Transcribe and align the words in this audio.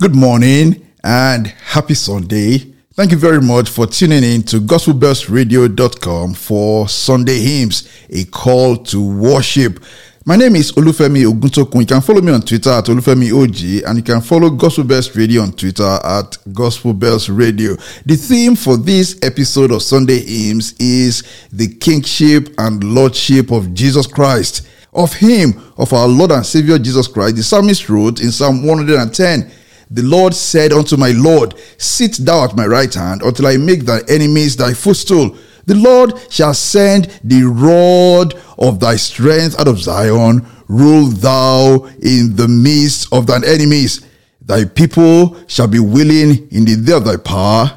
Good 0.00 0.16
morning 0.16 0.84
and 1.04 1.46
happy 1.46 1.94
Sunday. 1.94 2.58
Thank 2.94 3.12
you 3.12 3.16
very 3.16 3.40
much 3.40 3.70
for 3.70 3.86
tuning 3.86 4.24
in 4.24 4.42
to 4.42 4.56
gospelbellsradio.com 4.56 6.34
for 6.34 6.88
Sunday 6.88 7.38
hymns, 7.38 7.88
a 8.10 8.24
call 8.24 8.76
to 8.78 9.00
worship. 9.00 9.78
My 10.24 10.34
name 10.34 10.56
is 10.56 10.72
Olufemi 10.72 11.24
Oguntokun. 11.32 11.82
You 11.82 11.86
can 11.86 12.00
follow 12.00 12.20
me 12.22 12.32
on 12.32 12.42
Twitter 12.42 12.70
at 12.70 12.86
Olufemi 12.86 13.30
OG 13.30 13.88
and 13.88 13.98
you 13.98 14.02
can 14.02 14.20
follow 14.20 14.50
Gospel 14.50 14.82
Bells 14.82 15.14
Radio 15.14 15.42
on 15.42 15.52
Twitter 15.52 15.84
at 16.02 16.38
Gospel 16.52 16.92
Bells 16.92 17.28
Radio. 17.30 17.76
The 18.04 18.16
theme 18.16 18.56
for 18.56 18.76
this 18.76 19.20
episode 19.22 19.70
of 19.70 19.80
Sunday 19.80 20.18
hymns 20.18 20.74
is 20.80 21.22
the 21.52 21.68
kingship 21.68 22.52
and 22.58 22.82
lordship 22.82 23.52
of 23.52 23.72
Jesus 23.72 24.08
Christ. 24.08 24.66
Of 24.92 25.12
him, 25.12 25.62
of 25.76 25.92
our 25.92 26.08
Lord 26.08 26.32
and 26.32 26.44
Savior 26.44 26.80
Jesus 26.80 27.06
Christ, 27.06 27.36
the 27.36 27.44
psalmist 27.44 27.88
wrote 27.88 28.20
in 28.20 28.32
Psalm 28.32 28.66
110 28.66 29.52
the 29.94 30.02
Lord 30.02 30.34
said 30.34 30.72
unto 30.72 30.96
my 30.96 31.12
Lord, 31.12 31.54
Sit 31.78 32.16
thou 32.16 32.44
at 32.44 32.56
my 32.56 32.66
right 32.66 32.92
hand 32.92 33.22
until 33.22 33.46
I 33.46 33.56
make 33.56 33.84
thy 33.84 34.00
enemies 34.08 34.56
thy 34.56 34.74
footstool. 34.74 35.36
The 35.66 35.76
Lord 35.76 36.14
shall 36.30 36.52
send 36.52 37.20
the 37.22 37.44
rod 37.44 38.34
of 38.58 38.80
thy 38.80 38.96
strength 38.96 39.58
out 39.58 39.68
of 39.68 39.78
Zion. 39.78 40.46
Rule 40.66 41.06
thou 41.06 41.86
in 42.02 42.34
the 42.34 42.48
midst 42.48 43.12
of 43.12 43.28
thine 43.28 43.44
enemies. 43.44 44.04
Thy 44.40 44.64
people 44.64 45.36
shall 45.46 45.68
be 45.68 45.78
willing 45.78 46.48
in 46.50 46.64
the 46.64 46.76
day 46.76 46.92
of 46.92 47.04
thy 47.04 47.16
power, 47.16 47.70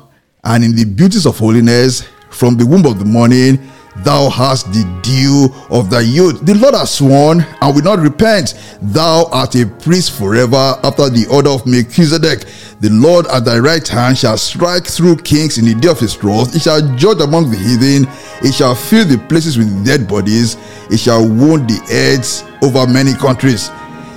and 0.44 0.64
in 0.64 0.76
the 0.76 0.86
beauties 0.86 1.26
of 1.28 1.38
holiness 1.38 2.04
from 2.32 2.58
the 2.58 2.66
womb 2.66 2.86
of 2.86 2.98
the 3.00 3.06
morning 3.06 3.70
Thou 4.04 4.30
hast 4.30 4.68
the 4.68 4.84
dew 5.02 5.50
of 5.70 5.90
thy 5.90 6.02
youth. 6.02 6.46
The 6.46 6.56
Lord 6.56 6.76
has 6.76 6.94
sworn 6.94 7.42
and 7.62 7.76
will 7.76 7.84
not 7.84 8.00
repent. 8.00 8.54
Thou 8.82 9.26
art 9.32 9.56
a 9.56 9.66
priest 9.66 10.12
forever 10.18 10.80
after 10.84 11.10
the 11.10 11.28
order 11.32 11.50
of 11.50 11.66
Melchizedek. 11.66 12.46
The 12.80 12.90
Lord 12.90 13.26
at 13.28 13.44
thy 13.46 13.58
right 13.58 13.86
hand 13.88 14.18
shall 14.18 14.38
strike 14.38 14.86
through 14.86 15.18
kings 15.18 15.58
in 15.58 15.66
the 15.66 15.74
day 15.74 15.90
of 15.90 16.00
his 16.00 16.22
wrath. 16.24 16.54
He 16.54 16.60
shall 16.60 16.82
judge 16.96 17.22
among 17.22 17.50
the 17.50 17.58
heathen. 17.58 18.08
He 18.42 18.52
shall 18.52 18.76
fill 18.76 19.06
the 19.06 19.18
places 19.28 19.58
with 19.58 19.86
dead 19.86 20.08
bodies. 20.08 20.58
He 20.90 20.98
shall 20.98 21.28
wound 21.28 21.70
the 21.70 21.82
heads 21.88 22.44
over 22.62 22.86
many 22.86 23.14
countries. 23.14 23.70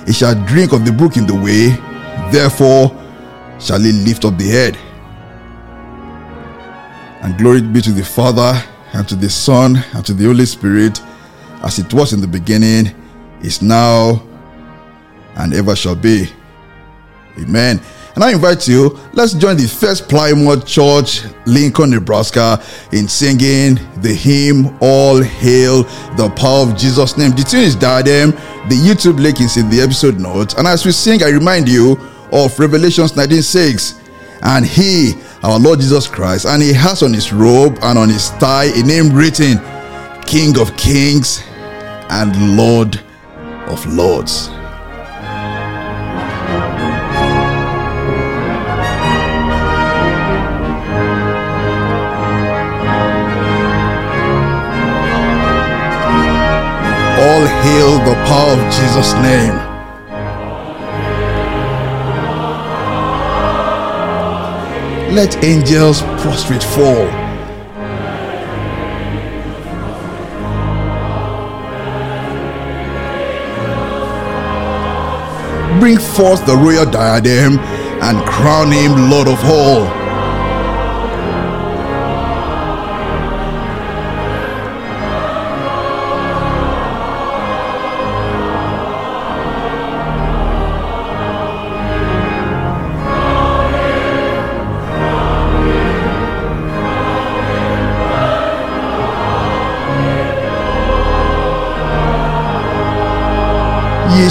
He 0.05 0.13
shall 0.13 0.35
drink 0.45 0.73
of 0.73 0.85
the 0.85 0.91
brook 0.91 1.17
in 1.17 1.25
the 1.25 1.35
way. 1.35 1.69
Therefore 2.31 2.95
shall 3.59 3.79
he 3.79 3.91
lift 3.91 4.25
up 4.25 4.37
the 4.37 4.47
head. 4.47 4.77
And 7.23 7.37
glory 7.37 7.61
be 7.61 7.81
to 7.81 7.91
the 7.91 8.03
Father 8.03 8.61
and 8.93 9.07
to 9.07 9.15
the 9.15 9.29
Son, 9.29 9.77
and 9.93 10.05
to 10.05 10.13
the 10.13 10.25
Holy 10.25 10.45
Spirit, 10.45 11.01
as 11.63 11.79
it 11.79 11.93
was 11.93 12.13
in 12.13 12.21
the 12.21 12.27
beginning, 12.27 12.93
is 13.41 13.61
now, 13.61 14.21
and 15.35 15.53
ever 15.53 15.75
shall 15.75 15.95
be. 15.95 16.27
Amen. 17.39 17.79
And 18.15 18.23
I 18.25 18.31
invite 18.33 18.67
you, 18.67 18.99
let's 19.13 19.33
join 19.33 19.55
the 19.55 19.67
First 19.67 20.09
Plymouth 20.09 20.67
Church, 20.67 21.23
Lincoln, 21.45 21.91
Nebraska, 21.91 22.61
in 22.91 23.07
singing 23.07 23.75
the 24.01 24.13
hymn, 24.13 24.77
All 24.81 25.21
Hail 25.21 25.83
the 26.17 26.29
Power 26.35 26.69
of 26.69 26.77
Jesus' 26.77 27.17
Name. 27.17 27.31
The 27.31 27.43
tune 27.43 27.61
is 27.61 27.75
Diadem. 27.75 28.33
Um, 28.33 28.69
the 28.69 28.75
YouTube 28.75 29.17
link 29.17 29.39
is 29.39 29.55
in 29.55 29.69
the 29.69 29.79
episode 29.79 30.19
notes. 30.19 30.55
And 30.55 30.67
as 30.67 30.85
we 30.85 30.91
sing, 30.91 31.23
I 31.23 31.29
remind 31.29 31.69
you 31.69 31.97
of 32.33 32.57
Revelations 32.59 33.13
19.6. 33.13 33.99
And 34.43 34.65
he 34.65 35.13
our 35.43 35.59
Lord 35.59 35.79
Jesus 35.79 36.07
Christ, 36.07 36.45
and 36.45 36.61
he 36.61 36.71
has 36.73 37.01
on 37.01 37.13
his 37.13 37.33
robe 37.33 37.79
and 37.81 37.97
on 37.97 38.09
his 38.09 38.29
thigh 38.31 38.65
a 38.65 38.83
name 38.83 39.11
written 39.11 39.59
King 40.21 40.59
of 40.59 40.75
Kings 40.77 41.43
and 42.09 42.55
Lord 42.55 43.01
of 43.67 43.85
Lords. 43.87 44.49
All 57.17 57.45
hail 57.63 57.99
the 57.99 58.15
power 58.27 58.53
of 58.53 58.73
Jesus' 58.73 59.13
name. 59.13 59.70
Let 65.11 65.43
angels 65.43 66.01
prostrate 66.21 66.63
fall. 66.63 67.05
Bring 75.79 75.97
forth 75.97 76.45
the 76.45 76.55
royal 76.55 76.89
diadem 76.89 77.59
and 77.59 78.25
crown 78.25 78.71
him 78.71 79.09
Lord 79.09 79.27
of 79.27 79.43
all. 79.43 80.00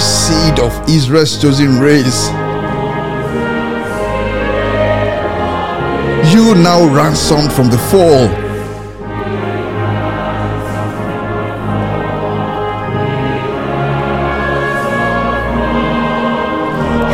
Seed 0.01 0.59
of 0.59 0.73
Israel's 0.89 1.39
chosen 1.41 1.79
race. 1.79 2.29
You 6.33 6.55
now 6.55 6.85
ransomed 6.93 7.53
from 7.53 7.69
the 7.69 7.77
fall. 7.77 8.27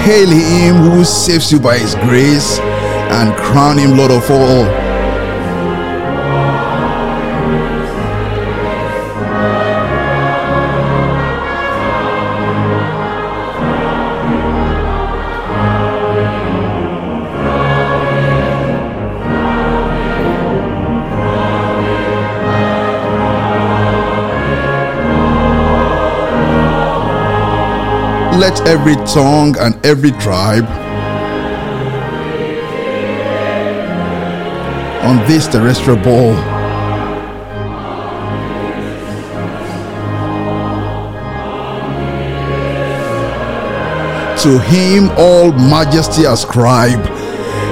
Hail 0.02 0.30
him 0.30 0.75
who 0.75 1.04
saves 1.04 1.52
you 1.52 1.59
by 1.59 1.78
his 1.78 1.96
grace 1.96 2.59
and 2.59 3.36
crown 3.36 3.78
him 3.78 3.98
Lord 3.98 4.12
of 4.12 4.30
all. 4.31 4.87
Let 28.38 28.68
every 28.68 28.96
tongue 29.06 29.58
and 29.59 29.74
every 29.86 30.12
tribe 30.12 30.68
on 35.03 35.18
this 35.28 35.48
terrestrial 35.48 35.98
ball 36.03 36.36
to 44.38 44.59
him 44.59 45.09
all 45.18 45.52
majesty 45.52 46.25
ascribe 46.25 47.00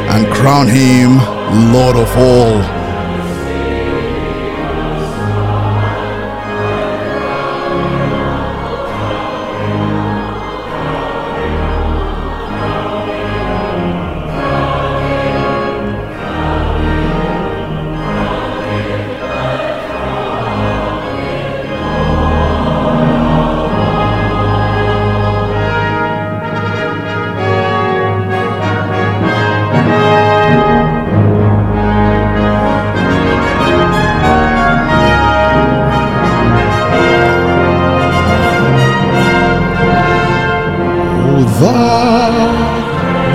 and 0.10 0.26
crown 0.34 0.68
him 0.68 1.18
Lord 1.72 1.96
of 1.96 2.10
all. 2.18 2.75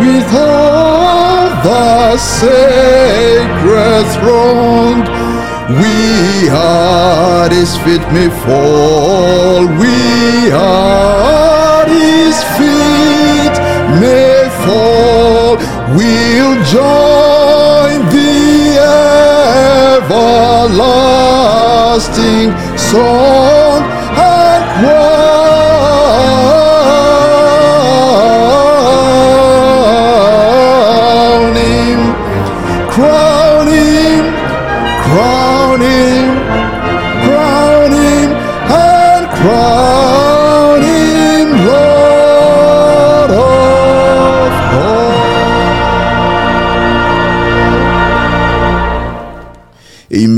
With 0.00 0.34
all 0.34 1.48
the 1.64 2.18
sacred 2.18 4.04
throne. 4.14 5.00
We 5.80 6.48
are 6.50 7.48
his 7.48 7.76
feet 7.78 8.04
may 8.12 8.28
fall, 8.44 9.66
we 9.82 10.50
are 10.52 11.86
his 11.86 12.36
feet 12.56 13.56
may 14.00 14.48
all 14.66 15.56
will 15.96 16.54
join 16.64 17.98
the 18.16 18.78
everlasting 20.00 20.38
song 22.76 23.82
and 24.16 24.62
crown 24.80 25.19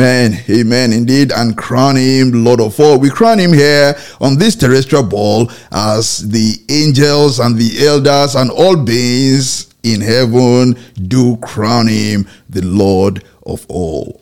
Amen. 0.02 0.42
Amen. 0.50 0.92
Indeed. 0.92 1.30
And 1.30 1.56
crown 1.56 1.94
him 1.94 2.44
Lord 2.44 2.60
of 2.60 2.80
all. 2.80 2.98
We 2.98 3.08
crown 3.08 3.38
him 3.38 3.52
here 3.52 3.94
on 4.20 4.36
this 4.36 4.56
terrestrial 4.56 5.04
ball 5.04 5.48
as 5.70 6.28
the 6.28 6.56
angels 6.68 7.38
and 7.38 7.56
the 7.56 7.86
elders 7.86 8.34
and 8.34 8.50
all 8.50 8.74
beings 8.74 9.72
in 9.84 10.00
heaven 10.00 10.76
do 11.06 11.36
crown 11.36 11.86
him 11.86 12.26
the 12.50 12.62
Lord 12.62 13.22
of 13.46 13.64
all. 13.68 14.21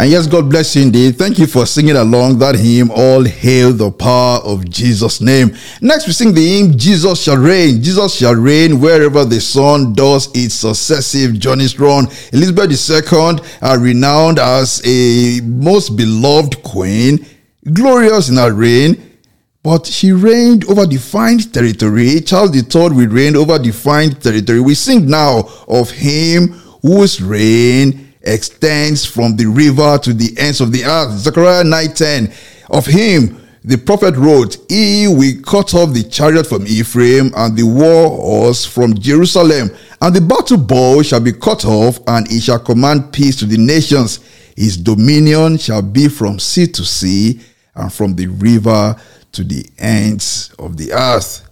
And 0.00 0.10
yes, 0.10 0.26
God 0.26 0.48
bless 0.48 0.74
you 0.76 0.84
indeed. 0.84 1.18
Thank 1.18 1.38
you 1.38 1.46
for 1.46 1.66
singing 1.66 1.96
along 1.96 2.38
that 2.38 2.54
hymn, 2.54 2.90
All 2.90 3.22
Hail 3.22 3.74
the 3.74 3.90
Power 3.90 4.38
of 4.38 4.66
Jesus' 4.70 5.20
Name. 5.20 5.54
Next, 5.82 6.06
we 6.06 6.14
sing 6.14 6.32
the 6.32 6.40
hymn, 6.40 6.78
Jesus 6.78 7.22
Shall 7.22 7.36
Reign. 7.36 7.82
Jesus 7.82 8.14
shall 8.14 8.34
reign 8.34 8.80
wherever 8.80 9.26
the 9.26 9.42
sun 9.42 9.92
does 9.92 10.30
its 10.34 10.54
successive 10.54 11.38
journeys 11.38 11.78
run. 11.78 12.06
Elizabeth 12.32 13.12
II, 13.12 13.46
are 13.60 13.78
renowned 13.78 14.38
as 14.38 14.80
a 14.86 15.42
most 15.42 15.98
beloved 15.98 16.62
queen, 16.62 17.26
glorious 17.70 18.30
in 18.30 18.38
her 18.38 18.54
reign, 18.54 19.18
but 19.62 19.84
she 19.84 20.12
reigned 20.12 20.64
over 20.70 20.86
defined 20.86 21.52
territory. 21.52 22.22
Charles 22.22 22.56
III 22.56 22.88
will 22.88 23.08
reign 23.08 23.36
over 23.36 23.58
defined 23.58 24.22
territory. 24.22 24.60
We 24.60 24.74
sing 24.76 25.10
now 25.10 25.46
of 25.68 25.90
him 25.90 26.52
whose 26.80 27.20
reign 27.20 28.09
extends 28.22 29.04
from 29.04 29.36
the 29.36 29.46
river 29.46 29.98
to 29.98 30.12
the 30.12 30.36
ends 30.38 30.60
of 30.60 30.72
the 30.72 30.84
earth. 30.84 31.18
Zechariah 31.18 31.64
9:10. 31.64 32.32
Of 32.70 32.86
him 32.86 33.40
the 33.62 33.76
prophet 33.76 34.16
wrote, 34.16 34.56
He 34.68 35.06
will 35.06 35.42
cut 35.42 35.74
off 35.74 35.92
the 35.92 36.02
chariot 36.04 36.46
from 36.46 36.66
Ephraim 36.66 37.30
and 37.36 37.56
the 37.56 37.64
war 37.64 38.08
horse 38.08 38.64
from 38.64 38.94
Jerusalem, 38.94 39.70
and 40.00 40.14
the 40.14 40.20
battle 40.20 40.56
bow 40.56 41.02
shall 41.02 41.20
be 41.20 41.32
cut 41.32 41.64
off, 41.66 41.98
and 42.06 42.26
he 42.28 42.40
shall 42.40 42.58
command 42.58 43.12
peace 43.12 43.36
to 43.36 43.46
the 43.46 43.58
nations. 43.58 44.20
His 44.56 44.78
dominion 44.78 45.58
shall 45.58 45.82
be 45.82 46.08
from 46.08 46.38
sea 46.38 46.68
to 46.68 46.84
sea, 46.84 47.40
and 47.74 47.92
from 47.92 48.16
the 48.16 48.28
river 48.28 48.96
to 49.32 49.44
the 49.44 49.66
ends 49.78 50.54
of 50.58 50.76
the 50.76 50.92
earth. 50.92 51.46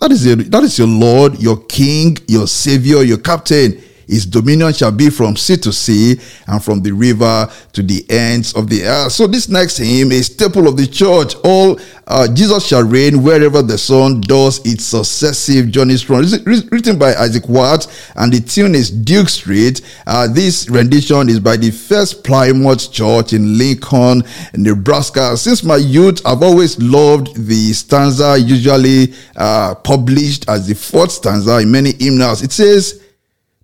That 0.00 0.10
is, 0.10 0.26
your, 0.26 0.36
that 0.36 0.62
is 0.64 0.78
your 0.78 0.88
Lord, 0.88 1.38
your 1.38 1.58
King, 1.64 2.18
your 2.26 2.46
Savior, 2.46 3.02
your 3.02 3.18
Captain. 3.18 3.82
His 4.06 4.24
dominion 4.26 4.72
shall 4.72 4.92
be 4.92 5.10
from 5.10 5.36
sea 5.36 5.56
to 5.58 5.72
sea 5.72 6.20
and 6.46 6.62
from 6.62 6.82
the 6.82 6.92
river 6.92 7.48
to 7.72 7.82
the 7.82 8.04
ends 8.08 8.54
of 8.54 8.68
the 8.68 8.84
earth. 8.84 9.12
So 9.12 9.26
this 9.26 9.48
next 9.48 9.78
hymn 9.78 10.12
is 10.12 10.26
staple 10.26 10.68
of 10.68 10.76
the 10.76 10.86
church. 10.86 11.34
All 11.44 11.78
uh, 12.06 12.28
Jesus 12.32 12.66
shall 12.66 12.84
reign 12.84 13.22
wherever 13.22 13.62
the 13.62 13.76
sun 13.76 14.20
does 14.20 14.64
its 14.64 14.84
successive 14.84 15.70
journeys 15.70 16.08
run. 16.08 16.24
Written 16.44 16.98
by 16.98 17.14
Isaac 17.14 17.48
Watts 17.48 18.10
and 18.14 18.32
the 18.32 18.40
tune 18.40 18.74
is 18.74 18.90
Duke 18.90 19.28
Street. 19.28 19.80
Uh, 20.06 20.28
this 20.28 20.70
rendition 20.70 21.28
is 21.28 21.40
by 21.40 21.56
the 21.56 21.70
First 21.70 22.22
Plymouth 22.22 22.92
Church 22.92 23.32
in 23.32 23.58
Lincoln, 23.58 24.22
Nebraska. 24.54 25.36
Since 25.36 25.64
my 25.64 25.76
youth, 25.76 26.20
I've 26.24 26.42
always 26.42 26.78
loved 26.78 27.34
the 27.36 27.72
stanza 27.72 28.38
usually 28.38 29.14
uh, 29.36 29.74
published 29.74 30.48
as 30.48 30.68
the 30.68 30.74
fourth 30.74 31.10
stanza 31.10 31.58
in 31.58 31.70
many 31.70 31.92
hymnals. 31.92 32.42
It 32.42 32.52
says, 32.52 33.02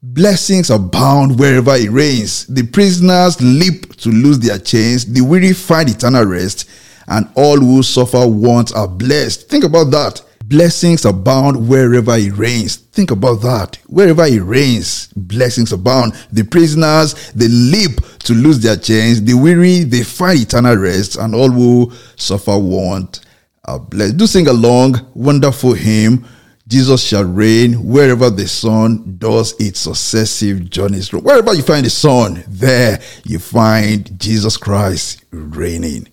Blessings 0.05 0.69
abound 0.69 1.39
wherever 1.39 1.77
it 1.77 1.89
reigns. 1.89 2.45
The 2.47 2.65
prisoners 2.65 3.41
leap 3.41 3.95
to 3.99 4.09
lose 4.09 4.41
their 4.41 4.59
chains. 4.59 5.05
The 5.05 5.21
weary 5.21 5.53
find 5.53 5.89
eternal 5.89 6.25
rest. 6.25 6.69
And 7.07 7.29
all 7.37 7.57
who 7.57 7.85
suffer 7.85 8.27
want 8.27 8.75
are 8.75 8.89
blessed. 8.89 9.49
Think 9.49 9.63
about 9.63 9.93
that. 9.93 10.21
Blessings 10.45 11.05
abound 11.05 11.69
wherever 11.69 12.17
it 12.17 12.37
reigns. 12.37 12.77
Think 12.77 13.13
about 13.13 13.43
that. 13.43 13.79
Wherever 13.87 14.25
it 14.25 14.41
reigns, 14.41 15.07
blessings 15.15 15.73
abound. 15.73 16.15
The 16.33 16.43
prisoners, 16.43 17.31
they 17.31 17.47
leap 17.47 18.01
to 18.25 18.35
lose 18.35 18.59
their 18.59 18.77
chains. 18.77 19.23
The 19.23 19.35
weary, 19.35 19.85
they 19.85 20.03
find 20.03 20.41
eternal 20.41 20.77
rest. 20.79 21.15
And 21.15 21.33
all 21.33 21.49
who 21.49 21.93
suffer 22.17 22.59
want 22.59 23.21
are 23.67 23.79
blessed. 23.79 24.17
Do 24.17 24.27
sing 24.27 24.49
along. 24.49 24.97
Wonderful 25.15 25.75
hymn. 25.75 26.27
Jesus 26.69 27.03
shall 27.03 27.25
reign 27.25 27.87
wherever 27.87 28.31
the 28.31 28.47
sun 28.47 29.17
does 29.19 29.55
its 29.59 29.81
successive 29.81 30.71
journeys. 30.71 31.13
Wherever 31.13 31.55
you 31.55 31.63
find 31.63 31.85
the 31.85 31.91
sun, 31.91 32.45
there 32.47 33.01
you 33.25 33.39
find 33.39 34.19
Jesus 34.19 34.57
Christ 34.57 35.25
reigning. 35.33 36.09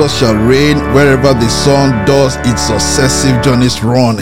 Jesus 0.00 0.18
shall 0.18 0.34
reign 0.34 0.78
wherever 0.94 1.34
the 1.34 1.48
sun 1.50 2.06
does 2.06 2.34
its 2.46 2.62
successive 2.62 3.42
journeys 3.42 3.82
run. 3.82 4.16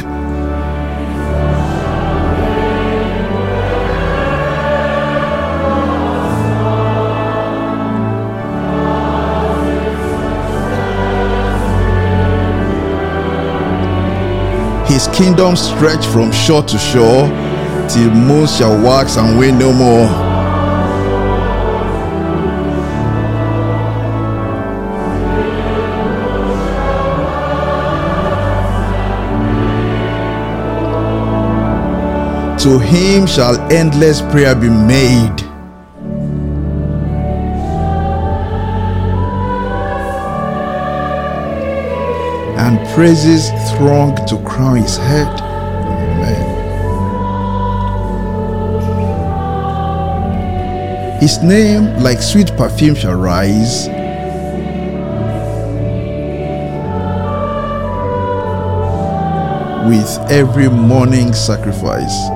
His 14.87 15.07
kingdom 15.17 15.55
stretch 15.55 16.05
from 16.07 16.33
shore 16.33 16.65
to 16.65 16.77
shore, 16.77 17.29
till 17.89 18.11
moon 18.11 18.49
shall 18.49 18.83
wax 18.83 19.17
and 19.17 19.39
wane 19.39 19.57
no 19.61 19.73
more. 19.73 20.28
To 32.61 32.79
him 32.81 33.27
shall 33.27 33.57
endless 33.73 34.21
prayer 34.21 34.55
be 34.55 34.69
made. 34.69 35.43
And 42.59 42.79
praises 42.95 43.51
throng 43.77 44.17
to 44.27 44.39
crown 44.45 44.77
his 44.83 44.97
head. 44.97 45.41
Amen. 45.41 46.57
His 51.21 51.41
name, 51.43 52.03
like 52.03 52.21
sweet 52.21 52.51
perfume, 52.57 52.97
shall 52.97 53.15
rise. 53.15 53.89
with 59.89 60.19
every 60.31 60.69
morning 60.69 61.33
sacrifice. 61.33 62.29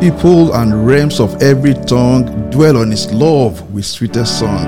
People 0.00 0.54
and 0.54 0.86
realms 0.86 1.20
of 1.20 1.42
every 1.42 1.74
tongue 1.74 2.48
dwell 2.50 2.78
on 2.78 2.90
his 2.90 3.12
love 3.12 3.70
with 3.74 3.84
sweetest 3.84 4.38
song. 4.38 4.66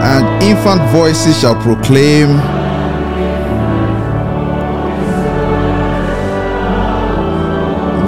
And 0.00 0.42
infant 0.44 0.80
voices 0.92 1.40
shall 1.40 1.60
proclaim 1.60 2.59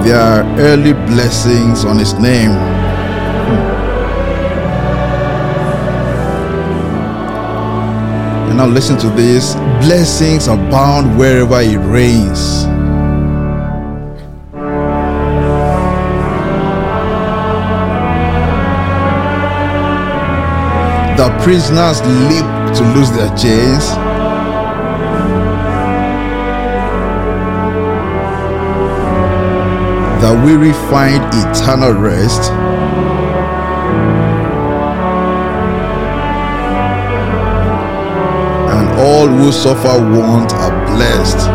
their 0.05 0.45
early 0.59 0.93
blessings 0.93 1.85
on 1.85 1.99
his 1.99 2.15
name. 2.15 2.51
Hmm. 2.51 3.83
And 8.49 8.57
now 8.59 8.67
listen 8.67 8.99
to 8.99 9.09
this 9.11 9.55
blessings 9.85 10.47
abound 10.47 11.19
wherever 11.19 11.61
he 11.63 11.77
reigns. 11.77 12.65
The 21.17 21.29
prisoners 21.43 22.01
leap 22.29 22.47
to 22.77 22.83
lose 22.95 23.11
their 23.13 23.35
chains. 23.37 24.12
The 30.23 30.41
weary 30.45 30.73
find 30.89 31.25
eternal 31.35 31.95
rest. 31.95 32.53
And 38.71 39.01
all 39.01 39.27
who 39.27 39.51
suffer 39.51 40.01
want 40.01 40.53
are 40.53 40.87
blessed. 40.87 41.49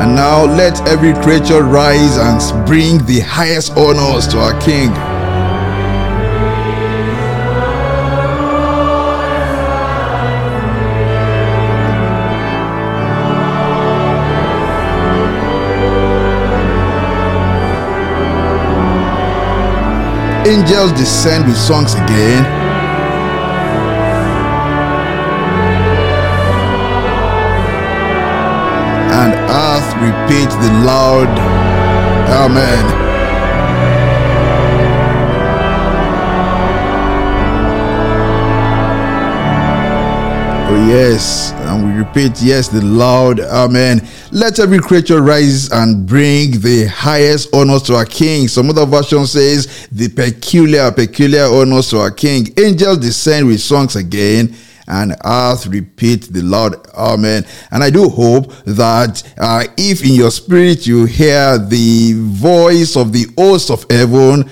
And 0.00 0.14
now 0.14 0.44
let 0.44 0.80
every 0.86 1.12
creature 1.14 1.64
rise 1.64 2.18
and 2.18 2.66
bring 2.68 3.04
the 3.04 3.18
highest 3.18 3.72
honors 3.76 4.28
to 4.28 4.38
our 4.38 4.60
King. 4.60 4.92
Angels 20.48 20.92
descend 20.92 21.46
with 21.46 21.58
songs 21.58 21.92
again. 21.92 22.42
and 29.20 29.34
earth 29.50 29.90
repeat 29.96 30.48
the 30.62 30.72
loud 30.86 31.28
Amen. 32.30 33.07
Oh, 40.70 40.86
yes, 40.86 41.52
and 41.52 41.82
we 41.86 41.98
repeat, 41.98 42.42
yes, 42.42 42.68
the 42.68 42.82
loud 42.82 43.40
Amen. 43.40 44.06
Let 44.32 44.58
every 44.58 44.78
creature 44.78 45.22
rise 45.22 45.72
and 45.72 46.06
bring 46.06 46.60
the 46.60 46.84
highest 46.94 47.54
honors 47.54 47.82
to 47.84 47.94
our 47.94 48.04
King. 48.04 48.48
Some 48.48 48.68
other 48.68 48.84
version 48.84 49.26
says 49.26 49.88
the 49.90 50.10
peculiar, 50.10 50.92
peculiar 50.92 51.44
honors 51.44 51.88
to 51.88 52.00
our 52.00 52.10
King. 52.10 52.48
Angels 52.58 52.98
descend 52.98 53.46
with 53.46 53.62
songs 53.62 53.96
again 53.96 54.54
and 54.88 55.14
earth 55.24 55.66
repeat 55.66 56.22
the 56.32 56.40
loud 56.40 56.74
amen 56.94 57.44
and 57.72 57.84
i 57.84 57.90
do 57.90 58.08
hope 58.08 58.50
that 58.64 59.22
uh, 59.36 59.62
if 59.76 60.02
in 60.02 60.14
your 60.14 60.30
spirit 60.30 60.86
you 60.86 61.04
hear 61.04 61.58
the 61.58 62.14
voice 62.16 62.96
of 62.96 63.12
the 63.12 63.26
host 63.36 63.70
of 63.70 63.84
heaven 63.90 64.48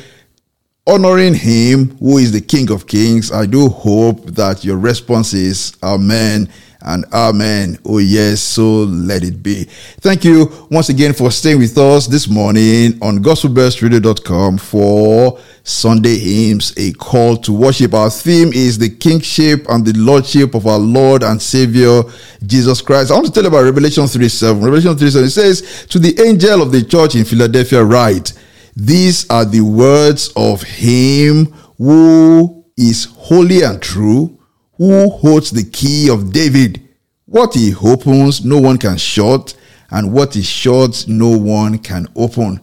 honoring 0.86 1.34
him 1.34 1.96
who 1.98 2.18
is 2.18 2.32
the 2.32 2.40
king 2.40 2.70
of 2.70 2.86
kings 2.86 3.32
i 3.32 3.44
do 3.44 3.68
hope 3.68 4.24
that 4.26 4.64
your 4.64 4.78
response 4.78 5.34
is 5.34 5.76
amen 5.82 6.48
and 6.86 7.04
amen. 7.12 7.78
Oh, 7.84 7.98
yes, 7.98 8.40
so 8.40 8.84
let 8.84 9.24
it 9.24 9.42
be. 9.42 9.64
Thank 10.00 10.24
you 10.24 10.66
once 10.70 10.88
again 10.88 11.12
for 11.12 11.30
staying 11.30 11.58
with 11.58 11.76
us 11.76 12.06
this 12.06 12.28
morning 12.28 12.98
on 13.02 13.18
gospelbellsradio.com 13.18 14.58
for 14.58 15.38
Sunday 15.64 16.16
hymns, 16.16 16.72
a 16.76 16.92
call 16.92 17.36
to 17.38 17.52
worship. 17.52 17.92
Our 17.92 18.08
theme 18.08 18.52
is 18.52 18.78
the 18.78 18.88
kingship 18.88 19.66
and 19.68 19.84
the 19.84 19.98
lordship 19.98 20.54
of 20.54 20.66
our 20.68 20.78
Lord 20.78 21.24
and 21.24 21.42
Savior 21.42 22.02
Jesus 22.44 22.80
Christ. 22.80 23.10
I 23.10 23.14
want 23.14 23.26
to 23.26 23.32
tell 23.32 23.42
you 23.42 23.48
about 23.48 23.64
Revelation 23.64 24.06
3 24.06 24.28
7. 24.28 24.62
Revelation 24.62 24.96
3 24.96 25.10
7 25.10 25.26
it 25.26 25.30
says, 25.30 25.86
To 25.86 25.98
the 25.98 26.20
angel 26.24 26.62
of 26.62 26.70
the 26.70 26.84
church 26.84 27.16
in 27.16 27.24
Philadelphia, 27.24 27.82
write, 27.82 28.32
These 28.76 29.28
are 29.30 29.46
the 29.46 29.62
words 29.62 30.30
of 30.36 30.62
him 30.62 31.46
who 31.78 32.66
is 32.76 33.06
holy 33.06 33.62
and 33.62 33.80
true 33.80 34.38
who 34.76 35.08
holds 35.08 35.50
the 35.50 35.64
key 35.64 36.10
of 36.10 36.30
David. 36.30 36.82
What 37.24 37.54
he 37.54 37.74
opens, 37.82 38.44
no 38.44 38.58
one 38.58 38.76
can 38.76 38.98
shut, 38.98 39.54
and 39.90 40.12
what 40.12 40.34
he 40.34 40.42
shuts, 40.42 41.08
no 41.08 41.30
one 41.30 41.78
can 41.78 42.06
open. 42.14 42.60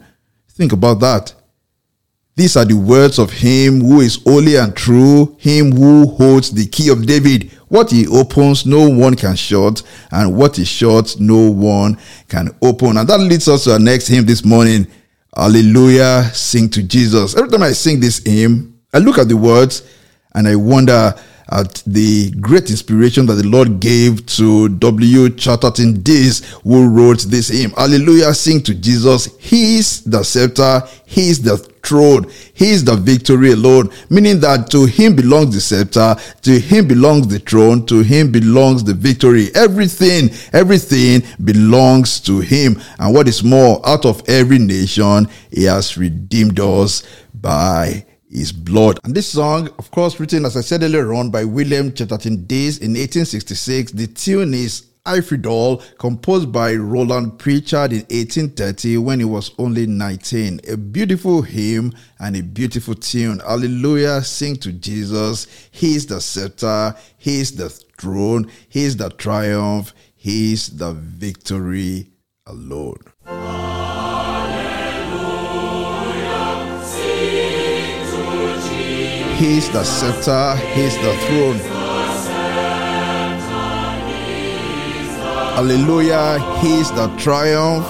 Think 0.50 0.72
about 0.72 1.00
that. 1.00 1.34
These 2.36 2.56
are 2.56 2.64
the 2.64 2.76
words 2.76 3.18
of 3.18 3.32
him 3.32 3.80
who 3.80 4.00
is 4.00 4.22
holy 4.22 4.56
and 4.56 4.74
true, 4.74 5.36
him 5.38 5.72
who 5.72 6.06
holds 6.06 6.52
the 6.52 6.66
key 6.66 6.90
of 6.90 7.06
David. 7.06 7.50
What 7.68 7.90
he 7.90 8.06
opens, 8.06 8.66
no 8.66 8.88
one 8.88 9.16
can 9.16 9.34
shut, 9.34 9.82
and 10.12 10.36
what 10.36 10.56
he 10.56 10.64
shuts, 10.64 11.18
no 11.18 11.50
one 11.50 11.98
can 12.28 12.50
open. 12.62 12.96
And 12.96 13.08
that 13.08 13.20
leads 13.20 13.48
us 13.48 13.64
to 13.64 13.72
our 13.72 13.78
next 13.78 14.06
hymn 14.06 14.26
this 14.26 14.44
morning. 14.44 14.86
Hallelujah, 15.36 16.30
sing 16.32 16.68
to 16.70 16.82
Jesus. 16.82 17.36
Every 17.36 17.50
time 17.50 17.62
I 17.62 17.72
sing 17.72 17.98
this 17.98 18.18
hymn, 18.24 18.78
I 18.92 18.98
look 18.98 19.18
at 19.18 19.28
the 19.28 19.36
words 19.36 19.82
and 20.34 20.46
I 20.46 20.54
wonder 20.54 21.14
at 21.50 21.82
the 21.86 22.30
great 22.40 22.70
inspiration 22.70 23.26
that 23.26 23.34
the 23.34 23.46
Lord 23.46 23.80
gave 23.80 24.24
to 24.26 24.68
W. 24.68 25.30
Chatterton 25.30 26.02
Dix, 26.02 26.42
who 26.62 26.88
wrote 26.88 27.20
this 27.22 27.48
hymn. 27.48 27.70
Hallelujah, 27.72 28.34
sing 28.34 28.62
to 28.62 28.74
Jesus. 28.74 29.36
He 29.38 29.76
is 29.78 30.02
the 30.04 30.22
scepter, 30.22 30.82
He 31.04 31.28
is 31.30 31.42
the 31.42 31.56
throne, 31.56 32.30
He 32.54 32.70
is 32.70 32.84
the 32.84 32.96
victory 32.96 33.52
alone. 33.52 33.90
Meaning 34.08 34.40
that 34.40 34.70
to 34.70 34.86
Him 34.86 35.14
belongs 35.14 35.54
the 35.54 35.60
scepter, 35.60 36.16
to 36.42 36.58
Him 36.58 36.88
belongs 36.88 37.28
the 37.28 37.38
throne, 37.38 37.84
to 37.86 38.02
Him 38.02 38.32
belongs 38.32 38.82
the 38.84 38.94
victory. 38.94 39.50
Everything, 39.54 40.30
everything 40.52 41.22
belongs 41.44 42.20
to 42.20 42.40
Him. 42.40 42.80
And 42.98 43.14
what 43.14 43.28
is 43.28 43.44
more, 43.44 43.86
out 43.86 44.06
of 44.06 44.22
every 44.28 44.58
nation, 44.58 45.28
He 45.50 45.64
has 45.64 45.96
redeemed 45.98 46.58
us 46.58 47.02
by 47.34 48.06
his 48.34 48.52
blood. 48.52 48.98
And 49.04 49.14
this 49.14 49.30
song, 49.30 49.68
of 49.78 49.90
course, 49.90 50.18
written, 50.18 50.44
as 50.44 50.56
I 50.56 50.60
said 50.60 50.82
earlier 50.82 51.14
on, 51.14 51.30
by 51.30 51.44
William 51.44 51.92
Chatterton 51.92 52.44
Dix 52.46 52.78
in 52.78 52.90
1866. 52.90 53.92
The 53.92 54.08
tune 54.08 54.52
is 54.52 54.86
Hyfrydol, 55.06 55.98
composed 55.98 56.50
by 56.50 56.74
Rowland 56.74 57.38
Prichard 57.38 57.92
in 57.92 58.00
1830 58.00 58.98
when 58.98 59.18
he 59.18 59.24
was 59.24 59.52
only 59.58 59.86
19. 59.86 60.60
A 60.68 60.76
beautiful 60.76 61.42
hymn 61.42 61.92
and 62.18 62.34
a 62.36 62.42
beautiful 62.42 62.94
tune. 62.94 63.40
Hallelujah, 63.40 64.22
sing 64.22 64.56
to 64.56 64.72
Jesus. 64.72 65.46
He 65.70 65.94
is 65.94 66.06
the 66.06 66.20
scepter, 66.20 66.96
He 67.18 67.40
is 67.40 67.54
the 67.54 67.68
throne, 67.68 68.50
He 68.68 68.84
is 68.84 68.96
the 68.96 69.10
triumph, 69.10 69.92
He 70.16 70.54
is 70.54 70.68
the 70.78 70.94
victory 70.94 72.08
alone. 72.46 72.98
He's 79.44 79.68
the 79.68 79.84
scepter, 79.84 80.56
He's 80.72 80.96
the 80.96 81.14
throne. 81.26 81.58
Hallelujah, 85.54 86.38
He's 86.62 86.90
the 86.92 87.08
triumph. 87.18 87.84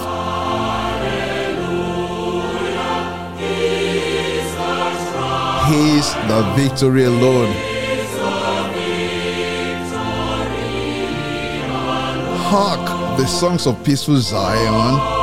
He's 5.68 6.12
the 6.26 6.42
victory 6.56 7.04
alone. 7.04 7.54
Hark 12.50 13.16
the 13.16 13.26
songs 13.26 13.68
of 13.68 13.80
peaceful 13.84 14.16
Zion. 14.16 15.13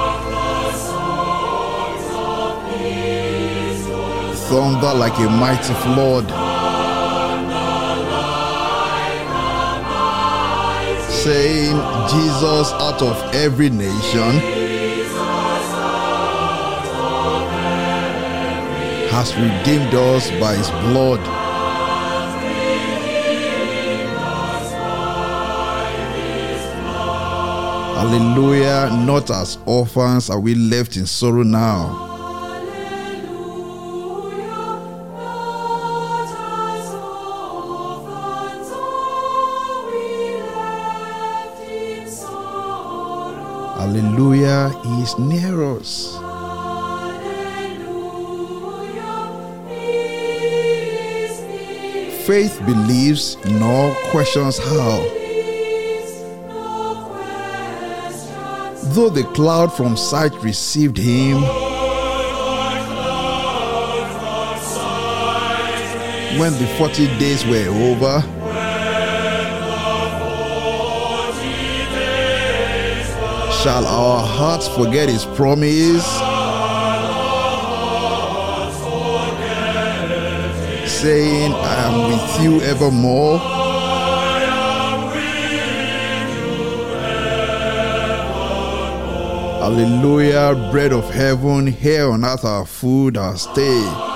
Thunder 4.51 4.93
like 4.93 5.17
a 5.19 5.29
mighty 5.29 5.73
flood. 5.75 6.27
Saying, 11.09 11.77
Jesus 12.09 12.73
out 12.73 13.01
of 13.01 13.15
every 13.33 13.69
nation 13.69 14.31
has 19.09 19.33
redeemed 19.35 19.93
us 19.93 20.29
by 20.31 20.53
his 20.55 20.69
blood. 20.69 21.21
Hallelujah. 27.95 28.89
Not 29.05 29.31
as 29.31 29.57
orphans 29.65 30.29
are 30.29 30.41
we 30.41 30.55
left 30.55 30.97
in 30.97 31.05
sorrow 31.05 31.43
now. 31.43 32.10
Is 44.69 45.17
near 45.17 45.63
us. 45.63 46.15
Faith 52.27 52.61
believes 52.67 53.37
nor 53.45 53.95
questions 54.11 54.59
how. 54.59 54.99
Though 58.93 59.09
the 59.09 59.23
cloud 59.33 59.73
from 59.73 59.97
sight 59.97 60.33
received 60.43 60.97
him, 60.97 61.41
when 66.39 66.53
the 66.59 66.67
forty 66.77 67.07
days 67.17 67.43
were 67.45 67.67
over, 67.89 68.23
shall 73.63 73.85
our 73.85 74.25
hearts 74.25 74.67
forget 74.67 75.07
his 75.07 75.23
promise? 75.23 76.05
Saying, 80.89 81.53
I 81.53 81.75
am 81.85 81.95
with 82.09 82.41
you 82.41 82.61
evermore. 82.61 83.37
Hallelujah, 89.59 90.69
bread 90.71 90.91
of 90.91 91.07
heaven, 91.11 91.67
here 91.67 92.09
on 92.09 92.25
earth 92.25 92.43
our 92.43 92.65
food, 92.65 93.15
our 93.15 93.37
stay. 93.37 94.10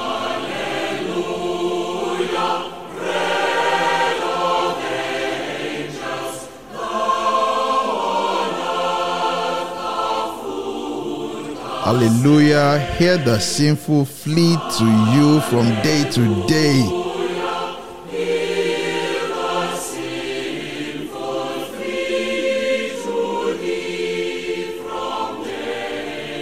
Hallelujah, 11.86 12.80
hear 12.98 13.16
the 13.20 13.38
sinful 13.38 14.06
flee 14.06 14.58
to 14.80 14.86
you 15.14 15.40
from 15.42 15.66
day 15.84 16.10
to 16.10 16.48
day. 16.48 17.04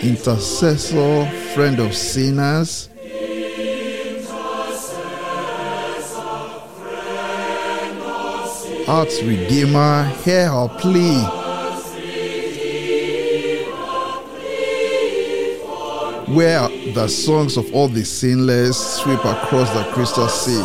intercessor, 0.04 1.26
friend 1.54 1.80
of 1.80 1.94
sinners. 1.94 2.90
Heart's 8.86 9.22
Redeemer, 9.24 10.06
hear 10.24 10.48
our 10.48 10.70
plea. 10.70 11.43
Where 16.34 16.68
the 16.94 17.08
songs 17.08 17.58
of 17.58 17.72
all 17.76 17.88
the 17.88 18.04
sinless 18.04 18.78
sweep 18.98 19.20
across 19.20 19.70
the 19.74 19.84
crystal 19.94 20.28
sea. 20.28 20.64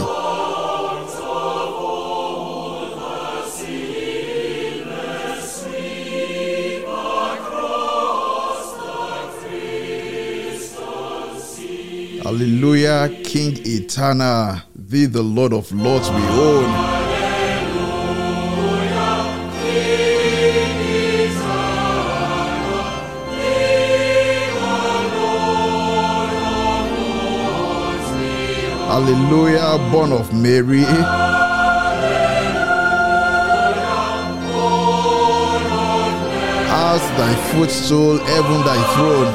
Hallelujah, 12.23 13.09
King 13.25 13.59
eternal, 13.67 14.63
thee 14.75 15.07
the 15.07 15.23
Lord 15.23 15.53
of 15.53 15.71
Lords 15.73 16.11
we 16.11 16.23
own. 16.23 16.88
Hallelujah, 28.99 29.79
born 29.93 30.11
of 30.11 30.35
Mary. 30.35 30.83
As 36.91 37.03
thy 37.17 37.33
footstool, 37.53 38.19
heaven 38.19 38.61
thy 38.67 38.81
throne. 38.95 39.33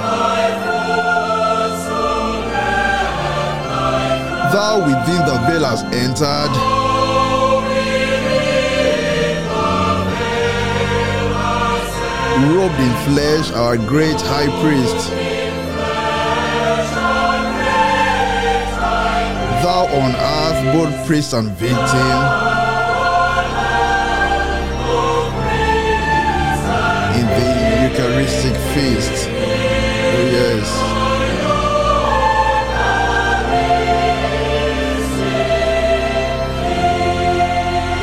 Thou 4.51 4.79
within 4.83 5.21
the 5.25 5.37
veil 5.47 5.63
hast 5.63 5.85
entered. 5.95 6.53
Robed 12.53 12.79
in 12.81 12.93
flesh, 13.15 13.51
our 13.53 13.77
great 13.77 14.19
high 14.19 14.51
priest. 14.61 15.22
Thou 19.63 19.85
on 19.85 20.13
earth, 20.13 20.73
both 20.75 21.07
priest 21.07 21.31
and 21.31 21.49
victim. 21.51 21.77
In 27.17 27.25
the 27.37 27.49
Eucharistic 27.87 28.55
feast. 28.73 29.29
Oh, 29.29 30.27
yes. 30.33 30.67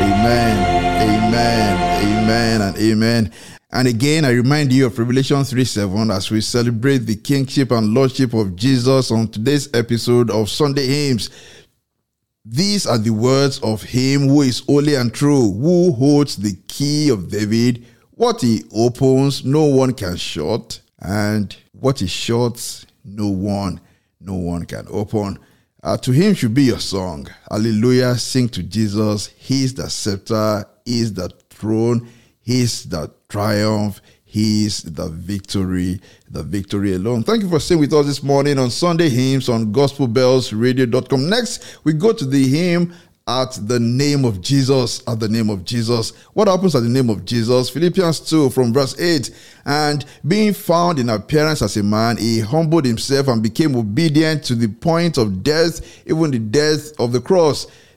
Amen. 0.01 0.57
Amen. 1.03 1.73
Amen 2.07 2.63
and 2.63 2.77
amen. 2.79 3.33
And 3.81 3.89
again, 3.89 4.27
I 4.27 4.33
remind 4.33 4.75
you 4.75 4.85
of 4.85 4.99
Revelation 4.99 5.43
3 5.43 5.65
7 5.65 6.11
as 6.11 6.31
we 6.31 6.43
celebrate 6.43 6.99
the 6.99 7.17
kingship 7.17 7.71
and 7.71 7.95
lordship 7.95 8.35
of 8.35 8.55
Jesus 8.55 9.11
on 9.11 9.29
today's 9.29 9.71
episode 9.73 10.31
of 10.31 10.51
Sunday 10.51 10.87
Hymns. 10.87 11.31
These 12.45 12.87
are 12.87 12.99
the 12.99 13.09
words 13.09 13.59
of 13.61 13.83
him 13.83 14.29
who 14.29 14.43
is 14.43 14.61
holy 14.67 14.97
and 14.97 15.15
true, 15.15 15.51
who 15.53 15.93
holds 15.93 16.37
the 16.37 16.59
key 16.69 17.09
of 17.09 17.31
David. 17.31 17.87
What 18.11 18.43
he 18.43 18.65
opens, 18.71 19.47
no 19.47 19.65
one 19.65 19.95
can 19.95 20.19
shut, 20.19 20.79
and 20.99 21.57
what 21.73 22.01
he 22.01 22.07
shuts, 22.07 22.85
no 23.03 23.29
one, 23.29 23.81
no 24.21 24.35
one 24.35 24.67
can 24.67 24.89
open. 24.91 25.39
Uh, 25.83 25.97
to 25.97 26.13
him 26.13 26.35
should 26.35 26.53
be 26.53 26.65
your 26.65 26.81
song. 26.81 27.29
Hallelujah. 27.51 28.15
Sing 28.17 28.51
to 28.51 28.63
Jesus. 28.63 29.29
He 29.39 29.65
is 29.65 29.73
the 29.73 29.89
scepter, 29.89 30.67
he 30.85 31.01
is 31.01 31.15
the 31.15 31.31
throne, 31.49 32.11
he 32.41 32.63
is 32.63 32.85
the 32.85 33.13
triumph, 33.29 34.01
He's 34.31 34.85
the 34.85 35.09
victory, 35.09 36.01
the 36.31 36.45
victory 36.45 36.95
alone. 36.95 37.25
Thank 37.25 37.43
you 37.43 37.49
for 37.49 37.59
staying 37.59 37.81
with 37.81 37.93
us 37.93 38.07
this 38.07 38.23
morning 38.23 38.61
on 38.61 38.71
Sunday 38.71 39.09
Hymns 39.09 39.49
on 39.49 39.73
gospelbellsradio.com. 39.73 41.29
Next, 41.29 41.81
we 41.83 41.95
go 41.95 42.13
to 42.13 42.25
the 42.25 42.47
hymn 42.47 42.95
at 43.27 43.59
the 43.63 43.81
name 43.81 44.25
of 44.25 44.41
Jesus. 44.41 45.03
At 45.09 45.19
the 45.19 45.29
name 45.29 45.51
of 45.51 45.65
Jesus. 45.65 46.13
What 46.33 46.47
happens 46.47 46.77
at 46.77 46.85
the 46.85 46.89
name 46.89 47.11
of 47.11 47.25
Jesus? 47.25 47.71
Philippians 47.71 48.21
2 48.21 48.51
from 48.51 48.73
verse 48.73 48.97
8. 49.01 49.33
And 49.65 50.05
being 50.25 50.55
found 50.55 51.01
in 51.01 51.09
appearance 51.09 51.61
as 51.61 51.77
a 51.77 51.83
man, 51.83 52.17
he 52.17 52.39
humbled 52.39 52.85
himself 52.85 53.27
and 53.27 53.43
became 53.43 53.75
obedient 53.75 54.45
to 54.45 54.55
the 54.55 54.69
point 54.69 55.19
of 55.19 55.43
death, 55.43 56.07
even 56.07 56.31
the 56.31 56.39
death 56.39 56.93
of 57.01 57.11
the 57.11 57.21
cross. 57.21 57.67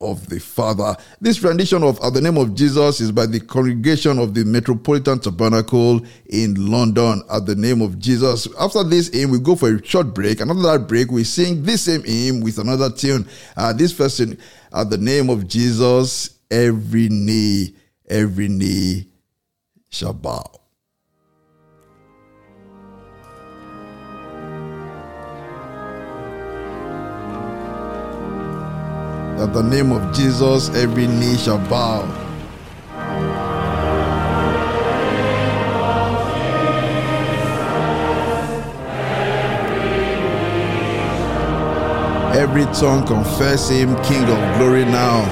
of 0.00 0.28
the 0.28 0.38
Father. 0.38 0.96
This 1.20 1.42
rendition 1.42 1.82
of 1.82 1.98
At 2.02 2.14
the 2.14 2.20
Name 2.20 2.36
of 2.36 2.54
Jesus 2.54 3.00
is 3.00 3.10
by 3.10 3.26
the 3.26 3.40
congregation 3.40 4.18
of 4.18 4.32
the 4.32 4.44
Metropolitan 4.44 5.18
Tabernacle 5.18 6.00
in 6.26 6.70
London 6.70 7.22
at 7.30 7.46
the 7.46 7.56
name 7.56 7.82
of 7.82 7.98
Jesus. 7.98 8.46
After 8.60 8.84
this 8.84 9.08
hymn, 9.08 9.30
we 9.30 9.40
go 9.40 9.56
for 9.56 9.74
a 9.74 9.84
short 9.84 10.14
break. 10.14 10.40
Another 10.40 10.78
break, 10.78 11.10
we 11.10 11.24
sing 11.24 11.64
this 11.64 11.82
same 11.82 12.04
hymn 12.04 12.40
with 12.40 12.58
another 12.58 12.90
tune. 12.90 13.26
Uh, 13.56 13.72
this 13.72 13.92
person, 13.92 14.38
at 14.72 14.88
the 14.88 14.98
name 14.98 15.30
of 15.30 15.48
Jesus, 15.48 16.38
every 16.48 17.08
knee, 17.08 17.74
every 18.08 18.46
knee 18.46 19.08
shall 19.90 20.12
bow. 20.12 20.57
At 29.38 29.52
the 29.52 29.62
name 29.62 29.92
of 29.92 30.12
Jesus, 30.12 30.68
every 30.70 31.06
knee 31.06 31.36
shall 31.36 31.58
bow. 31.68 32.02
Every 42.34 42.64
tongue 42.74 43.06
confess 43.06 43.68
him 43.68 43.94
King 44.02 44.24
of 44.24 44.58
glory 44.58 44.84
now. 44.84 45.22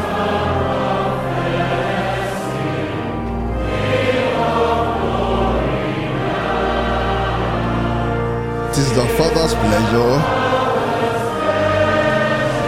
It 8.71 8.79
is 8.79 8.93
the 8.93 9.07
Father's 9.19 9.55
pleasure 9.55 10.46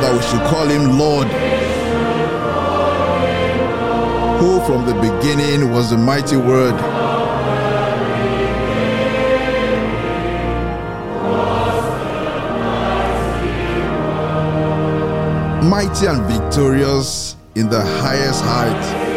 that 0.01 0.13
we 0.13 0.23
should 0.23 0.45
call 0.49 0.67
him 0.67 0.99
Lord, 0.99 1.27
who 4.41 4.61
from 4.67 4.87
the 4.87 4.95
beginning 4.95 5.73
was 5.73 5.91
the 5.91 5.97
mighty 5.97 6.37
word. 6.37 6.75
Mighty 15.65 16.07
and 16.07 16.23
victorious 16.23 17.37
in 17.55 17.69
the 17.69 17.81
highest 17.81 18.45
height. 18.45 19.09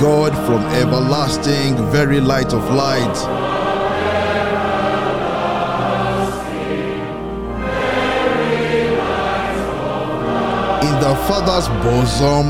God 0.00 0.34
from 0.44 0.62
everlasting, 0.74 1.76
very 1.90 2.20
light 2.20 2.52
of 2.52 2.62
light. 2.74 3.43
The 11.00 11.14
Father's 11.26 11.68
bosom, 11.82 12.48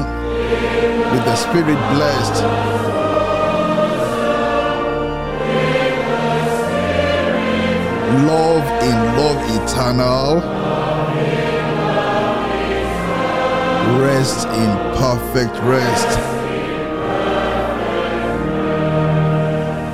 with 1.12 1.24
the 1.24 1.36
Spirit 1.36 1.78
blessed. 1.94 2.42
Love 8.26 8.66
in 8.82 8.96
love 9.18 9.40
eternal. 9.56 10.40
Rest 14.00 14.46
in 14.48 14.70
perfect 14.96 15.54
rest. 15.64 16.18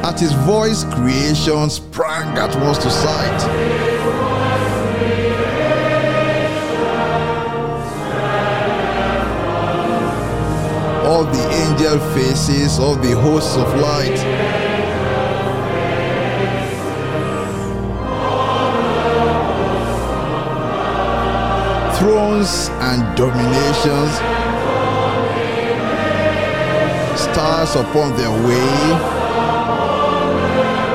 At 0.04 0.18
his 0.18 0.32
voice, 0.32 0.84
creation 0.84 1.70
sprang 1.70 2.36
at 2.36 2.54
once 2.56 2.78
to 2.78 2.90
sight. 2.90 3.89
Angel 11.80 11.98
faces, 12.14 12.78
of 12.78 13.02
the 13.02 13.12
hosts 13.12 13.56
of 13.56 13.68
light. 13.80 14.18
Thrones 21.98 22.68
and 22.80 23.16
dominations, 23.16 24.14
stars 27.18 27.76
upon 27.76 28.16
their 28.16 28.30
way, 28.46 28.70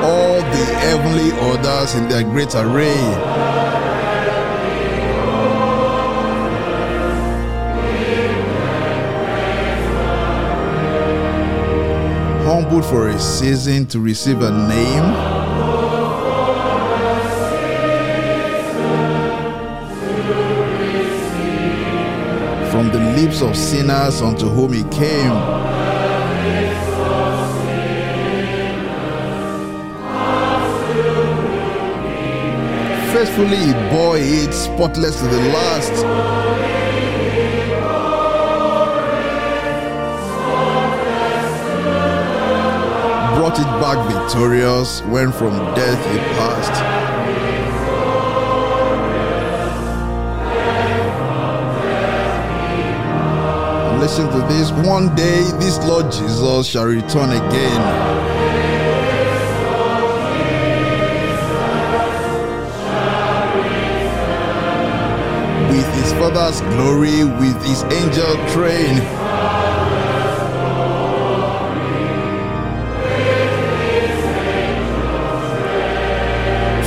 all 0.04 0.40
the 0.40 0.64
heavenly 0.84 1.32
orders 1.48 1.94
in 1.94 2.08
their 2.08 2.22
great 2.22 2.54
array. 2.54 3.75
Humbled 12.46 12.84
for 12.84 13.08
a 13.08 13.18
season 13.18 13.86
to 13.86 13.98
receive 13.98 14.40
a 14.40 14.52
name. 14.68 15.06
From 22.70 22.92
the 22.92 23.00
lips 23.20 23.42
of 23.42 23.56
sinners 23.56 24.22
unto 24.22 24.46
whom 24.46 24.72
he 24.72 24.84
came. 24.96 25.66
faithfully 33.16 33.56
he 33.56 33.72
bore 33.90 34.18
it 34.18 34.52
spotless 34.52 35.18
to 35.20 35.26
the 35.26 35.40
last. 35.48 36.35
Brought 43.46 43.60
it 43.60 43.80
back 43.80 43.98
victorious 44.12 45.02
when 45.02 45.30
from 45.30 45.52
death 45.76 46.04
it 46.12 46.20
passed. 46.36 46.82
Listen 54.00 54.26
to 54.32 54.38
this. 54.52 54.72
One 54.84 55.14
day 55.14 55.42
this 55.60 55.78
Lord 55.86 56.10
Jesus 56.10 56.66
shall 56.66 56.86
return 56.86 57.30
again. 57.30 57.82
with 65.70 65.94
his 65.94 66.12
father's 66.14 66.62
glory, 66.62 67.22
with 67.22 67.64
his 67.64 67.84
angel 67.84 68.34
train. 68.48 69.85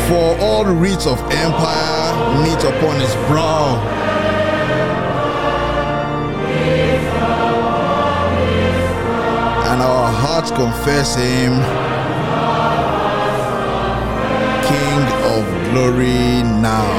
For 0.09 0.35
all 0.39 0.63
the 0.63 0.71
wreaths 0.71 1.05
of 1.05 1.19
empire 1.31 2.41
meet 2.41 2.63
upon 2.63 2.99
his 2.99 3.13
brow. 3.27 3.77
And 9.69 9.81
our 9.83 10.11
hearts 10.11 10.49
confess 10.49 11.15
him, 11.15 11.53
King 14.65 15.03
of 15.29 15.45
glory 15.71 16.41
now. 16.59 16.89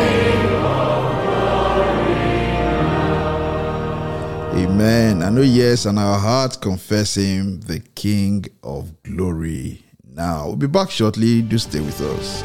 Amen. 4.54 5.22
I 5.24 5.30
know, 5.30 5.40
yes, 5.40 5.84
and 5.84 5.98
our 5.98 6.16
hearts 6.16 6.56
confess 6.56 7.16
him 7.16 7.60
the 7.62 7.80
King 7.80 8.46
of 8.62 9.02
glory. 9.02 9.84
Now, 10.06 10.46
we'll 10.46 10.56
be 10.56 10.68
back 10.68 10.90
shortly. 10.90 11.42
Do 11.42 11.58
stay 11.58 11.80
with 11.80 12.00
us. 12.00 12.44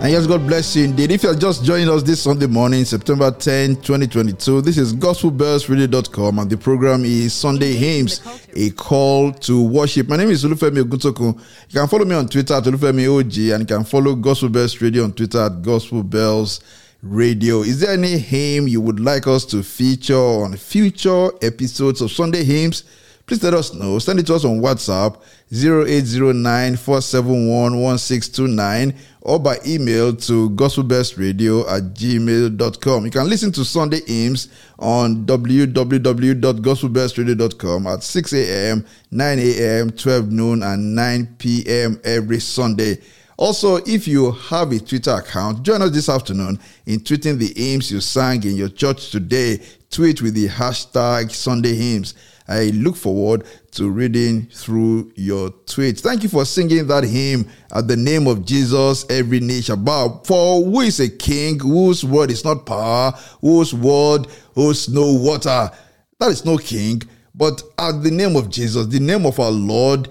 And 0.00 0.12
yes, 0.12 0.28
God 0.28 0.46
bless 0.46 0.76
you 0.76 0.84
indeed. 0.84 1.10
If 1.10 1.24
you're 1.24 1.34
just 1.34 1.64
joining 1.64 1.88
us 1.88 2.04
this 2.04 2.22
Sunday 2.22 2.46
morning, 2.46 2.84
September 2.84 3.32
10, 3.32 3.76
2022, 3.82 4.62
this 4.62 4.78
is 4.78 4.94
gospelbellsradio.com 4.94 6.38
and 6.38 6.48
the 6.48 6.56
program 6.56 7.04
is 7.04 7.34
Sunday 7.34 7.72
Hymns, 7.72 8.22
a 8.54 8.70
call 8.70 9.32
to 9.32 9.60
worship. 9.60 10.08
My 10.08 10.16
name 10.16 10.30
is 10.30 10.44
Olufemi 10.44 10.84
Oguntokun. 10.84 11.34
You 11.68 11.80
can 11.80 11.88
follow 11.88 12.04
me 12.04 12.14
on 12.14 12.28
Twitter 12.28 12.54
at 12.54 12.62
Olufemi 12.62 13.08
OG 13.08 13.52
and 13.52 13.68
you 13.68 13.76
can 13.76 13.82
follow 13.84 14.14
Gospel 14.14 14.50
Bells 14.50 14.80
Radio 14.80 15.02
on 15.02 15.12
Twitter 15.12 15.40
at 15.40 15.62
Gospel 15.62 16.04
Bells 16.04 16.60
Radio. 17.02 17.62
Is 17.62 17.80
there 17.80 17.94
any 17.94 18.18
hymn 18.18 18.68
you 18.68 18.80
would 18.80 19.00
like 19.00 19.26
us 19.26 19.44
to 19.46 19.64
feature 19.64 20.14
on 20.16 20.56
future 20.56 21.30
episodes 21.42 22.00
of 22.02 22.12
Sunday 22.12 22.44
Hymns? 22.44 22.84
Please 23.28 23.42
let 23.42 23.52
us 23.52 23.74
know. 23.74 23.98
Send 23.98 24.20
it 24.20 24.26
to 24.28 24.36
us 24.36 24.46
on 24.46 24.62
WhatsApp 24.62 25.20
0809 25.52 26.76
471 26.76 27.78
1629 27.78 28.94
or 29.20 29.38
by 29.38 29.58
email 29.66 30.16
to 30.16 30.48
gospelbellsradio 30.50 31.70
at 31.70 31.92
gmail.com. 31.92 33.04
You 33.04 33.10
can 33.10 33.28
listen 33.28 33.52
to 33.52 33.66
Sunday 33.66 34.00
hymns 34.06 34.48
on 34.78 35.26
www.gospelbellsradio.com 35.26 37.86
at 37.86 38.02
6 38.02 38.32
a.m., 38.32 38.86
9 39.10 39.38
a.m., 39.38 39.90
12 39.90 40.32
noon, 40.32 40.62
and 40.62 40.94
9 40.94 41.36
p.m. 41.38 42.00
every 42.04 42.40
Sunday. 42.40 42.96
Also, 43.36 43.76
if 43.86 44.08
you 44.08 44.32
have 44.32 44.72
a 44.72 44.78
Twitter 44.80 45.12
account, 45.12 45.62
join 45.62 45.82
us 45.82 45.90
this 45.90 46.08
afternoon 46.08 46.58
in 46.86 47.00
tweeting 47.00 47.36
the 47.38 47.52
hymns 47.54 47.92
you 47.92 48.00
sang 48.00 48.42
in 48.44 48.56
your 48.56 48.70
church 48.70 49.10
today. 49.10 49.60
Tweet 49.90 50.22
with 50.22 50.32
the 50.32 50.48
hashtag 50.48 51.30
Sunday 51.30 51.74
Hymns. 51.74 52.14
I 52.48 52.70
look 52.70 52.96
forward 52.96 53.44
to 53.72 53.90
reading 53.90 54.46
through 54.46 55.12
your 55.16 55.50
tweets. 55.50 56.00
Thank 56.00 56.22
you 56.22 56.28
for 56.28 56.44
singing 56.44 56.86
that 56.86 57.04
hymn 57.04 57.46
at 57.72 57.88
the 57.88 57.96
name 57.96 58.26
of 58.26 58.44
Jesus, 58.44 59.04
every 59.10 59.40
knee 59.40 59.60
shall 59.60 59.76
bow. 59.76 60.22
For 60.24 60.64
who 60.64 60.80
is 60.80 60.98
a 60.98 61.08
king 61.08 61.60
whose 61.60 62.04
word 62.04 62.30
is 62.30 62.44
not 62.44 62.64
power, 62.64 63.12
whose 63.40 63.74
word 63.74 64.26
holds 64.54 64.88
no 64.88 65.12
water? 65.12 65.70
That 66.18 66.30
is 66.30 66.44
no 66.44 66.56
king. 66.56 67.02
But 67.34 67.62
at 67.78 68.02
the 68.02 68.10
name 68.10 68.34
of 68.34 68.50
Jesus, 68.50 68.86
the 68.86 68.98
name 68.98 69.26
of 69.26 69.38
our 69.38 69.50
Lord, 69.50 70.08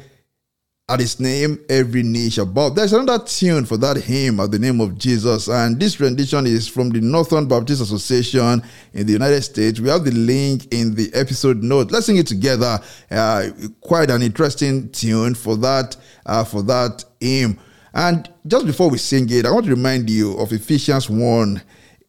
at 0.89 1.02
his 1.02 1.19
name, 1.19 1.60
every 1.67 2.02
knee 2.02 2.30
shall 2.30 2.45
bow. 2.45 2.69
There's 2.69 2.93
another 2.93 3.21
tune 3.26 3.65
for 3.65 3.76
that 3.76 3.97
hymn 3.97 4.39
at 4.39 4.52
the 4.52 4.60
name 4.60 4.80
of 4.80 4.97
Jesus, 4.97 5.50
and 5.50 5.78
this 5.78 6.00
rendition 6.00 6.47
is 6.47 6.65
from 6.65 6.91
the 6.91 7.02
Northern 7.02 7.45
Baptist 7.45 7.82
Association 7.82 8.63
in 8.93 9.06
the 9.06 9.12
United 9.12 9.41
States. 9.41 9.82
We 9.82 9.89
have 9.89 10.06
the 10.06 10.12
link 10.12 10.73
in 10.73 10.95
the 10.95 11.13
episode 11.13 11.62
note. 11.62 11.91
Let's 11.91 12.06
sing 12.06 12.15
it 12.15 12.28
together. 12.28 12.80
Uh, 13.12 13.50
quite 13.82 14.10
an 14.10 14.21
interesting 14.21 14.89
tune 14.91 15.36
for 15.36 15.58
that 15.58 15.97
uh, 16.26 16.45
for 16.45 16.62
that 16.63 17.04
hymn. 17.19 17.60
And 17.93 18.30
just 18.45 18.65
before 18.65 18.89
we 18.89 18.97
sing 18.97 19.28
it, 19.30 19.45
I 19.45 19.52
want 19.52 19.65
to 19.65 19.76
remind 19.76 20.10
you 20.10 20.38
of 20.38 20.54
Ephesians 20.54 21.10
1 21.10 21.62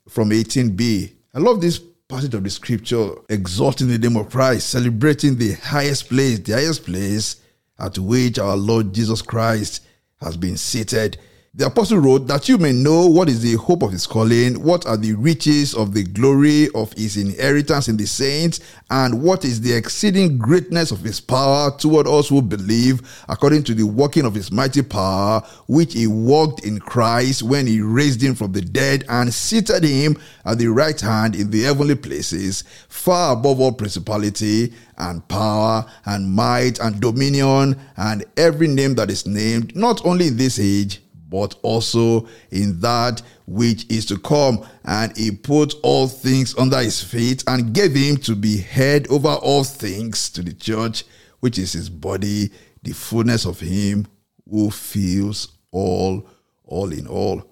from 0.08 0.30
18b. 0.30 1.14
I 1.34 1.38
love 1.40 1.60
this 1.60 1.80
passage 2.08 2.34
of 2.34 2.44
the 2.44 2.50
scripture 2.50 3.10
exalting 3.28 3.88
the 3.88 3.98
name 3.98 4.16
of 4.16 4.30
Christ, 4.30 4.68
celebrating 4.68 5.36
the 5.36 5.54
highest 5.54 6.08
place, 6.08 6.38
the 6.38 6.52
highest 6.52 6.84
place 6.84 7.42
at 7.78 7.98
which 7.98 8.38
our 8.38 8.56
Lord 8.56 8.92
Jesus 8.92 9.22
Christ 9.22 9.84
has 10.20 10.36
been 10.36 10.56
seated. 10.56 11.18
The 11.58 11.66
apostle 11.66 11.98
wrote 11.98 12.28
that 12.28 12.48
you 12.48 12.56
may 12.56 12.72
know 12.72 13.08
what 13.08 13.28
is 13.28 13.42
the 13.42 13.54
hope 13.54 13.82
of 13.82 13.90
his 13.90 14.06
calling, 14.06 14.62
what 14.62 14.86
are 14.86 14.96
the 14.96 15.14
riches 15.14 15.74
of 15.74 15.92
the 15.92 16.04
glory 16.04 16.68
of 16.72 16.92
his 16.92 17.16
inheritance 17.16 17.88
in 17.88 17.96
the 17.96 18.06
saints, 18.06 18.60
and 18.90 19.24
what 19.24 19.44
is 19.44 19.60
the 19.60 19.72
exceeding 19.72 20.38
greatness 20.38 20.92
of 20.92 21.00
his 21.00 21.20
power 21.20 21.76
toward 21.76 22.06
us 22.06 22.28
who 22.28 22.42
believe, 22.42 23.02
according 23.28 23.64
to 23.64 23.74
the 23.74 23.82
working 23.82 24.24
of 24.24 24.36
his 24.36 24.52
mighty 24.52 24.82
power, 24.82 25.42
which 25.66 25.94
he 25.94 26.06
worked 26.06 26.64
in 26.64 26.78
Christ 26.78 27.42
when 27.42 27.66
he 27.66 27.80
raised 27.80 28.22
him 28.22 28.36
from 28.36 28.52
the 28.52 28.62
dead 28.62 29.04
and 29.08 29.34
seated 29.34 29.82
him 29.82 30.16
at 30.44 30.58
the 30.58 30.68
right 30.68 31.00
hand 31.00 31.34
in 31.34 31.50
the 31.50 31.64
heavenly 31.64 31.96
places, 31.96 32.62
far 32.88 33.32
above 33.32 33.58
all 33.58 33.72
principality 33.72 34.72
and 34.96 35.26
power 35.26 35.84
and 36.06 36.30
might 36.30 36.78
and 36.78 37.00
dominion 37.00 37.76
and 37.96 38.24
every 38.36 38.68
name 38.68 38.94
that 38.94 39.10
is 39.10 39.26
named, 39.26 39.74
not 39.74 40.06
only 40.06 40.28
in 40.28 40.36
this 40.36 40.60
age, 40.60 41.00
but 41.28 41.54
also 41.62 42.26
in 42.50 42.80
that 42.80 43.22
which 43.46 43.90
is 43.90 44.06
to 44.06 44.18
come. 44.18 44.66
And 44.84 45.16
he 45.16 45.30
put 45.30 45.74
all 45.82 46.08
things 46.08 46.56
under 46.56 46.78
his 46.78 47.02
feet 47.02 47.44
and 47.46 47.72
gave 47.72 47.94
him 47.94 48.16
to 48.18 48.34
be 48.34 48.58
head 48.58 49.06
over 49.08 49.28
all 49.28 49.64
things 49.64 50.30
to 50.30 50.42
the 50.42 50.52
church, 50.52 51.04
which 51.40 51.58
is 51.58 51.72
his 51.72 51.88
body, 51.90 52.50
the 52.82 52.92
fullness 52.92 53.44
of 53.44 53.60
him 53.60 54.06
who 54.48 54.70
fills 54.70 55.48
all, 55.70 56.26
all 56.64 56.92
in 56.92 57.06
all. 57.06 57.44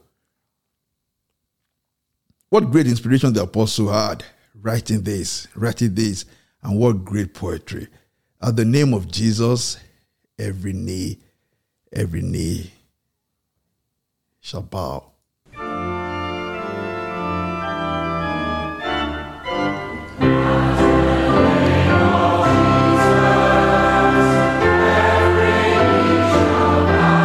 What 2.49 2.71
great 2.71 2.87
inspiration 2.87 3.33
the 3.33 3.43
apostle 3.43 3.93
had 3.93 4.25
writing 4.63 5.03
this, 5.03 5.47
writing 5.55 5.95
this, 5.95 6.25
and 6.63 6.79
what 6.79 7.05
great 7.05 7.35
poetry. 7.35 7.89
At 8.43 8.57
the 8.57 8.65
name 8.65 8.95
of 8.95 9.11
Jesus, 9.11 9.79
every 10.39 10.73
knee, 10.73 11.19
every 11.93 12.23
knee 12.23 12.73
shall. 14.47 14.63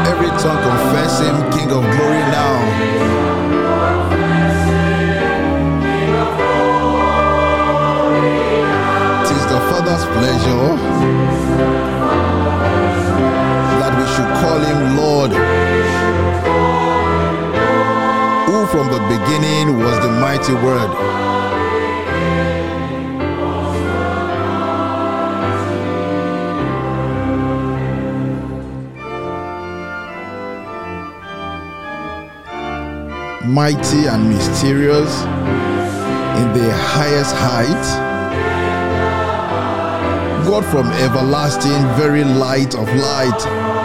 Every 0.09 0.31
tongue 0.41 0.61
confess 0.65 1.19
him 1.19 1.37
King 1.51 1.69
of 1.69 1.83
glory 1.93 2.23
now. 2.33 2.57
Tis 9.27 9.45
the 9.45 9.59
Father's 9.69 10.05
pleasure 10.17 10.90
from 18.71 18.87
the 18.87 18.99
beginning 18.99 19.79
was 19.79 19.99
the 19.99 20.07
mighty 20.07 20.53
word. 20.53 20.91
Mighty 33.45 34.07
and 34.07 34.29
mysterious 34.29 35.21
in 36.39 36.47
the 36.53 36.71
highest 36.73 37.35
height. 37.35 37.85
God 40.45 40.63
from 40.71 40.87
everlasting, 40.93 41.71
very 41.97 42.23
light 42.23 42.73
of 42.75 42.87
light. 42.95 43.80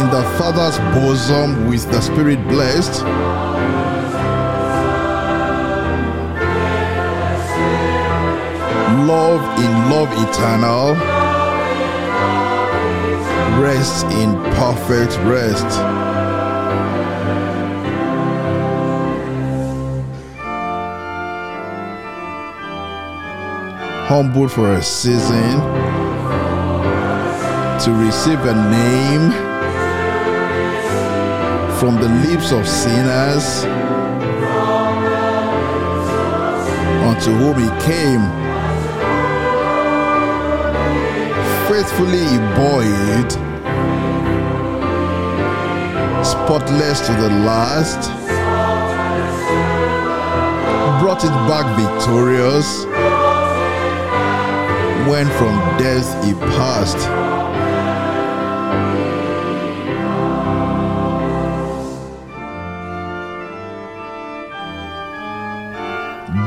In 0.00 0.06
the 0.10 0.22
Father's 0.38 0.78
bosom 0.94 1.68
with 1.68 1.84
the 1.90 2.00
Spirit 2.00 2.38
blessed. 2.48 3.02
Love 9.06 9.42
in 9.58 9.72
love 9.90 10.10
eternal. 10.24 10.94
Rest 13.62 14.06
in 14.06 14.32
perfect 14.54 15.18
rest. 15.26 15.68
Humbled 24.08 24.50
for 24.50 24.72
a 24.72 24.82
season 24.82 25.60
to 27.80 27.92
receive 27.92 28.40
a 28.46 28.54
name 28.70 29.49
from 31.80 31.94
the 31.94 32.08
lips 32.28 32.52
of 32.52 32.68
sinners 32.68 33.64
unto 37.08 37.30
whom 37.40 37.56
he 37.58 37.70
came. 37.80 38.20
Faithfully 41.70 42.18
he 42.18 42.36
bore 42.54 42.82
it, 42.84 43.32
spotless 46.22 47.00
to 47.06 47.12
the 47.14 47.30
last, 47.48 48.10
brought 51.00 51.24
it 51.24 51.32
back 51.48 51.64
victorious 51.80 52.84
when 55.08 55.26
from 55.38 55.56
death 55.78 56.24
he 56.26 56.34
passed. 56.34 57.39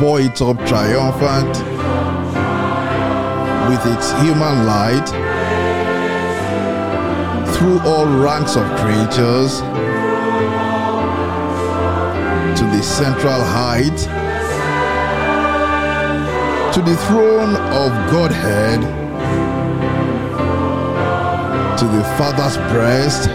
It 0.03 0.41
up 0.41 0.57
triumphant 0.67 1.47
with 3.69 3.83
its 3.95 4.11
human 4.21 4.65
light 4.65 5.07
through 7.55 7.79
all 7.89 8.05
ranks 8.05 8.57
of 8.57 8.65
creatures 8.81 9.61
to 12.59 12.65
the 12.75 12.81
central 12.83 13.41
height 13.41 13.97
to 16.73 16.81
the 16.81 16.97
throne 17.07 17.55
of 17.55 17.91
Godhead 18.11 18.81
to 21.77 21.85
the 21.85 22.03
Father's 22.17 22.57
breast, 22.71 23.29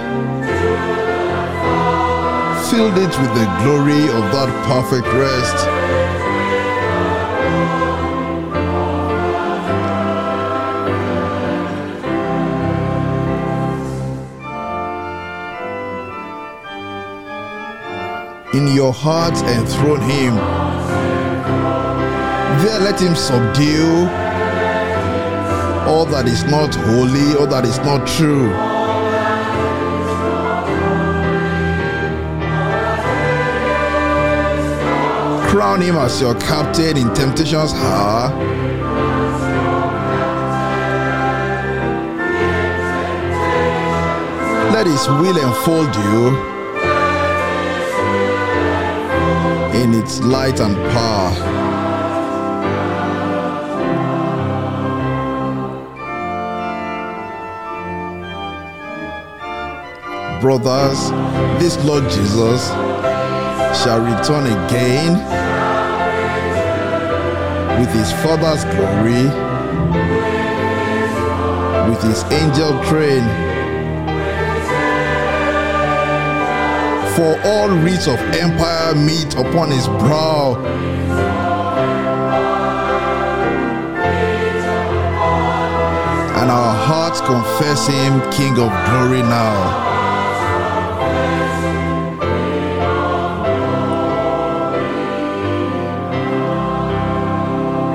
filled 2.70 2.96
it 2.98 3.18
with 3.20 3.34
the 3.34 3.46
glory 3.62 4.04
of 4.04 4.24
that 4.32 4.50
perfect 4.66 5.06
rest. 5.14 5.67
In 18.58 18.66
your 18.66 18.92
heart 18.92 19.34
enthrone 19.44 20.00
him. 20.00 20.34
There 22.60 22.80
let 22.80 23.00
him 23.00 23.14
subdue 23.14 24.08
all 25.88 26.04
that 26.06 26.26
is 26.26 26.42
not 26.42 26.74
holy, 26.74 27.36
all 27.38 27.46
that 27.46 27.64
is 27.64 27.78
not 27.78 28.04
true. 28.08 28.50
Crown 35.48 35.80
him 35.80 35.94
as 35.94 36.20
your 36.20 36.34
captain 36.40 36.96
in 36.96 37.14
temptation's 37.14 37.72
hour. 37.74 38.34
Let 44.72 44.88
his 44.88 45.06
will 45.06 45.38
enfold 45.38 45.94
you 45.94 46.57
in 49.82 49.94
its 49.94 50.20
light 50.20 50.60
and 50.60 50.76
power. 50.92 51.68
brothers, 60.40 61.10
this 61.60 61.76
Lord 61.84 62.04
Jesus 62.04 62.68
shall 63.82 64.00
return 64.00 64.46
again 64.46 65.14
with 67.80 67.92
his 67.92 68.12
Father's 68.22 68.64
glory, 68.64 69.24
with 71.90 72.02
his 72.02 72.22
angel 72.32 72.72
train. 72.84 73.57
For 77.18 77.36
all 77.44 77.68
wreaths 77.68 78.06
of 78.06 78.20
empire 78.32 78.94
meet 78.94 79.34
upon 79.34 79.72
his 79.72 79.88
brow. 79.88 80.54
And 86.36 86.48
our 86.48 86.74
hearts 86.76 87.20
confess 87.20 87.88
him 87.88 88.20
King 88.30 88.52
of 88.52 88.70
glory 88.86 89.22
now. 89.22 89.86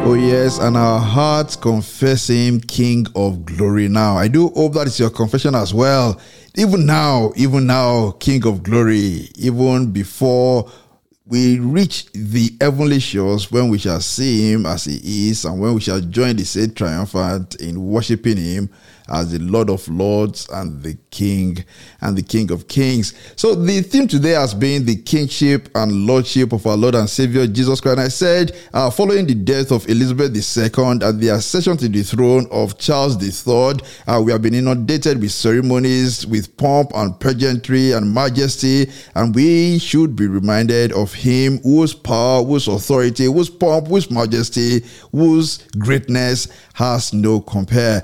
Oh, 0.05 0.15
yes, 0.15 0.59
and 0.59 0.75
our 0.75 0.99
hearts 0.99 1.55
confess 1.55 2.27
him 2.27 2.59
King 2.59 3.07
of 3.15 3.45
glory 3.45 3.88
now. 3.88 4.17
I 4.17 4.27
do 4.27 4.49
hope 4.49 4.73
that 4.73 4.88
is 4.88 4.99
your 4.99 5.12
confession 5.12 5.55
as 5.55 5.73
well. 5.73 6.19
Even 6.56 6.86
now, 6.86 7.34
even 7.36 7.66
now, 7.66 8.12
King 8.12 8.46
of 8.46 8.62
glory, 8.62 9.28
even 9.36 9.92
before 9.92 10.70
we 11.26 11.58
reach 11.58 12.06
the 12.12 12.56
heavenly 12.62 13.00
shores 13.00 13.52
when 13.52 13.70
we 13.70 13.80
shall 13.80 14.00
see 14.00 14.52
him 14.52 14.68
as 14.68 14.86
he 14.86 15.30
is 15.30 15.46
and 15.46 15.60
when 15.60 15.74
we 15.74 15.82
shall 15.82 16.00
join 16.00 16.36
the 16.36 16.44
said 16.44 16.76
triumphant 16.76 17.56
in 17.56 17.84
worshiping 17.84 18.38
him 18.38 18.70
as 19.10 19.32
the 19.32 19.39
Lord 19.39 19.70
of 19.70 19.88
Lords 19.88 20.48
and 20.52 20.82
the 20.82 20.98
King 21.12 21.63
and 22.02 22.18
the 22.18 22.22
King 22.22 22.52
of 22.52 22.68
Kings. 22.68 23.13
So 23.36 23.56
the 23.56 23.82
theme 23.82 24.08
today 24.08 24.32
has 24.32 24.54
been 24.54 24.86
the 24.86 24.96
kingship 24.96 25.70
and 25.76 26.06
lordship 26.06 26.54
of 26.54 26.66
our 26.66 26.78
Lord 26.78 26.96
and 26.96 27.10
Savior 27.10 27.46
Jesus 27.48 27.82
Christ. 27.82 27.98
And 27.98 28.06
I 28.06 28.08
said, 28.08 28.58
uh, 28.74 28.89
following 28.89 29.28
the 29.28 29.36
death 29.36 29.72
of 29.72 29.88
Elizabeth 29.89 30.36
II 30.36 30.84
and 30.86 31.20
the 31.20 31.30
accession 31.30 31.78
to 31.78 31.89
the 31.89 32.04
throne 32.04 32.48
of 32.52 32.78
Charles 32.78 33.22
III, 33.22 33.80
uh, 34.08 34.22
we 34.24 34.32
have 34.32 34.42
been 34.42 34.56
inundated 34.56 35.20
with 35.20 35.32
ceremonies, 35.32 36.26
with 36.26 36.56
pomp 36.58 36.92
and 36.96 37.20
pageantry 37.20 37.92
and 37.92 38.13
majesty, 38.13 38.89
and 39.16 39.36
we 39.36 39.80
should 39.80 40.16
be 40.16 40.28
reminded 40.28 40.92
of 40.94 41.13
Him 41.13 41.60
whose 41.60 41.94
power, 41.94 42.44
whose 42.44 42.68
authority, 42.68 43.26
whose 43.26 43.50
pomp, 43.50 43.88
whose 43.88 44.10
majesty, 44.10 44.84
whose 45.12 45.60
greatness 45.78 46.48
has 46.74 47.13
no 47.13 47.39
compare 47.42 48.04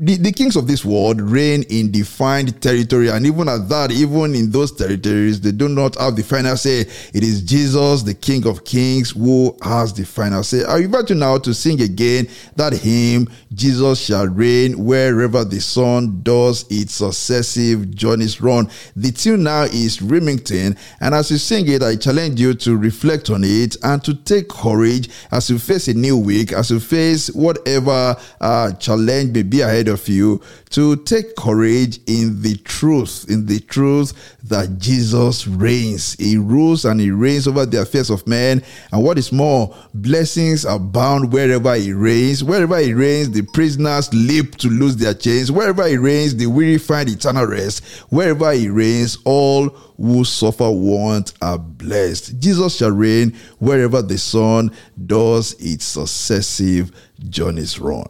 the, 0.00 0.16
the 0.16 0.30
kings 0.30 0.54
of 0.54 0.68
this 0.68 0.84
world 0.84 1.20
reign 1.20 1.64
in 1.70 1.90
defined 1.90 2.60
territory, 2.62 3.08
and 3.08 3.26
even 3.26 3.48
at 3.48 3.68
that, 3.68 3.90
even 3.90 4.34
in 4.34 4.50
those 4.50 4.70
territories, 4.70 5.40
they 5.40 5.50
do 5.50 5.68
not 5.68 5.96
have 5.96 6.14
the 6.14 6.22
final 6.22 6.56
say. 6.56 6.80
It 6.80 7.24
is 7.24 7.42
Jesus, 7.42 8.02
the 8.02 8.14
King 8.14 8.46
of 8.46 8.64
Kings, 8.64 9.10
who 9.10 9.56
has 9.62 9.92
the 9.92 10.04
final 10.04 10.44
say. 10.44 10.64
I 10.64 10.78
invite 10.78 11.10
you 11.10 11.16
now 11.16 11.38
to 11.38 11.52
sing 11.52 11.80
again 11.80 12.28
that 12.54 12.74
hymn, 12.74 13.28
Jesus 13.52 13.98
shall 13.98 14.28
reign 14.28 14.84
wherever 14.84 15.44
the 15.44 15.60
sun 15.60 16.22
does 16.22 16.64
its 16.70 16.94
successive 16.94 17.90
journeys 17.92 18.40
run. 18.40 18.70
The 18.94 19.10
tune 19.10 19.42
now 19.42 19.62
is 19.62 19.98
Rimington, 19.98 20.78
and 21.00 21.14
as 21.14 21.30
you 21.30 21.38
sing 21.38 21.66
it, 21.68 21.82
I 21.82 21.96
challenge 21.96 22.40
you 22.40 22.54
to 22.54 22.76
reflect 22.76 23.30
on 23.30 23.42
it 23.42 23.76
and 23.82 24.02
to 24.04 24.14
take 24.14 24.48
courage 24.48 25.10
as 25.32 25.50
you 25.50 25.58
face 25.58 25.88
a 25.88 25.94
new 25.94 26.16
week, 26.16 26.52
as 26.52 26.70
you 26.70 26.78
face 26.78 27.30
whatever 27.30 28.16
uh, 28.40 28.72
challenge 28.74 29.32
may 29.32 29.42
be 29.42 29.60
ahead 29.62 29.87
of 29.88 30.08
you 30.08 30.40
to 30.70 30.96
take 30.96 31.36
courage 31.36 31.98
in 32.06 32.42
the 32.42 32.56
truth, 32.58 33.26
in 33.28 33.46
the 33.46 33.60
truth 33.60 34.36
that 34.44 34.78
Jesus 34.78 35.46
reigns. 35.46 36.14
He 36.14 36.36
rules 36.36 36.84
and 36.84 37.00
he 37.00 37.10
reigns 37.10 37.48
over 37.48 37.66
the 37.66 37.82
affairs 37.82 38.10
of 38.10 38.26
men. 38.26 38.62
And 38.92 39.02
what 39.02 39.18
is 39.18 39.32
more, 39.32 39.74
blessings 39.94 40.64
are 40.64 40.78
bound 40.78 41.32
wherever 41.32 41.74
he 41.74 41.92
reigns. 41.92 42.44
Wherever 42.44 42.78
he 42.78 42.94
reigns, 42.94 43.30
the 43.30 43.42
prisoners 43.42 44.12
leap 44.12 44.56
to 44.56 44.68
lose 44.68 44.96
their 44.96 45.14
chains. 45.14 45.50
Wherever 45.50 45.86
he 45.86 45.96
reigns, 45.96 46.36
the 46.36 46.46
weary 46.46 46.78
find 46.78 47.08
eternal 47.08 47.46
rest. 47.46 47.84
Wherever 48.10 48.52
he 48.52 48.68
reigns, 48.68 49.18
all 49.24 49.68
who 49.98 50.24
suffer 50.24 50.70
want 50.70 51.32
are 51.42 51.58
blessed. 51.58 52.38
Jesus 52.38 52.76
shall 52.76 52.92
reign 52.92 53.36
wherever 53.58 54.00
the 54.00 54.18
sun 54.18 54.70
does 55.06 55.54
its 55.58 55.84
successive 55.84 56.92
journeys 57.28 57.78
run. 57.78 58.06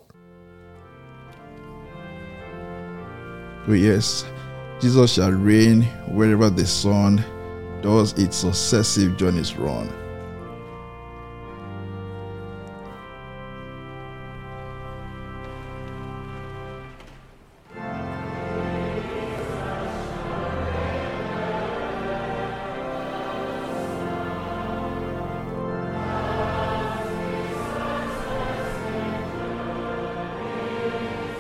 Oh, 3.70 3.74
yes, 3.74 4.24
Jesus 4.81 5.12
shall 5.12 5.31
reign 5.31 5.83
wherever 6.07 6.48
the 6.48 6.66
sun 6.66 7.22
does 7.83 8.14
its 8.18 8.38
successive 8.38 9.18
journeys 9.18 9.57
run. 9.57 9.92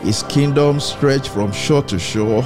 His 0.08 0.22
kingdom 0.22 0.80
stretched 0.80 1.28
from 1.28 1.52
shore 1.52 1.82
to 1.82 1.98
shore. 1.98 2.42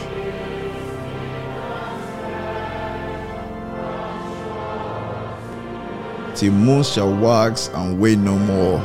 Till 6.35 6.53
moon 6.53 6.83
shall 6.83 7.15
wax 7.17 7.69
and 7.69 8.01
wane 8.01 8.25
no 8.25 8.37
more. 8.37 8.81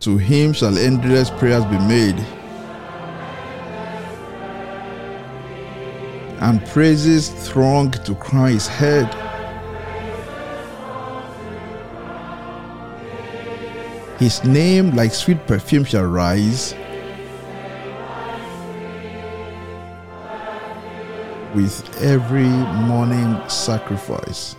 To 0.00 0.18
him 0.18 0.52
shall 0.52 0.76
endless 0.76 1.30
prayers 1.30 1.64
be 1.66 1.78
made. 1.78 2.39
And 6.50 6.66
praises 6.66 7.28
throng 7.28 7.92
to 7.92 8.12
his 8.48 8.66
head. 8.66 9.06
His 14.18 14.42
name, 14.42 14.90
like 14.96 15.14
sweet 15.14 15.46
perfume, 15.46 15.84
shall 15.84 16.06
rise. 16.06 16.74
With 21.54 22.02
every 22.02 22.50
morning 22.90 23.40
sacrifice. 23.48 24.56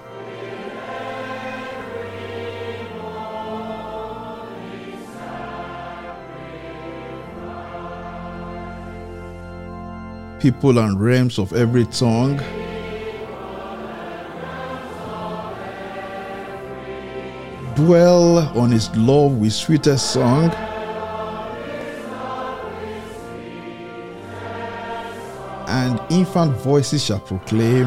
People 10.42 10.80
and 10.80 11.00
realms 11.00 11.38
of 11.38 11.54
every 11.54 11.86
tongue. 11.86 12.42
dwell 17.76 18.38
on 18.58 18.70
his 18.70 18.96
love 18.96 19.38
with 19.38 19.54
sweetest 19.54 20.12
song. 20.12 20.52
And 25.68 26.00
infant 26.12 26.56
voices 26.58 27.04
shall 27.04 27.20
proclaim 27.20 27.86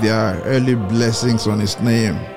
their 0.00 0.40
early 0.44 0.74
blessings 0.74 1.46
on 1.46 1.60
his 1.60 1.78
name. 1.80 2.35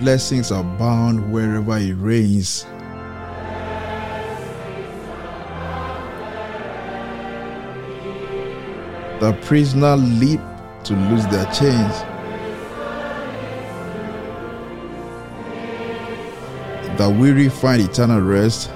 Blessings 0.00 0.52
abound 0.52 1.32
wherever 1.32 1.76
he 1.76 1.92
reigns. 1.92 2.64
The 9.20 9.36
prisoner 9.42 9.96
leap 9.96 10.40
to 10.84 10.94
lose 10.94 11.26
their 11.26 11.44
chains. 11.46 12.04
The 16.96 17.10
weary 17.10 17.48
find 17.48 17.82
eternal 17.82 18.20
rest. 18.20 18.70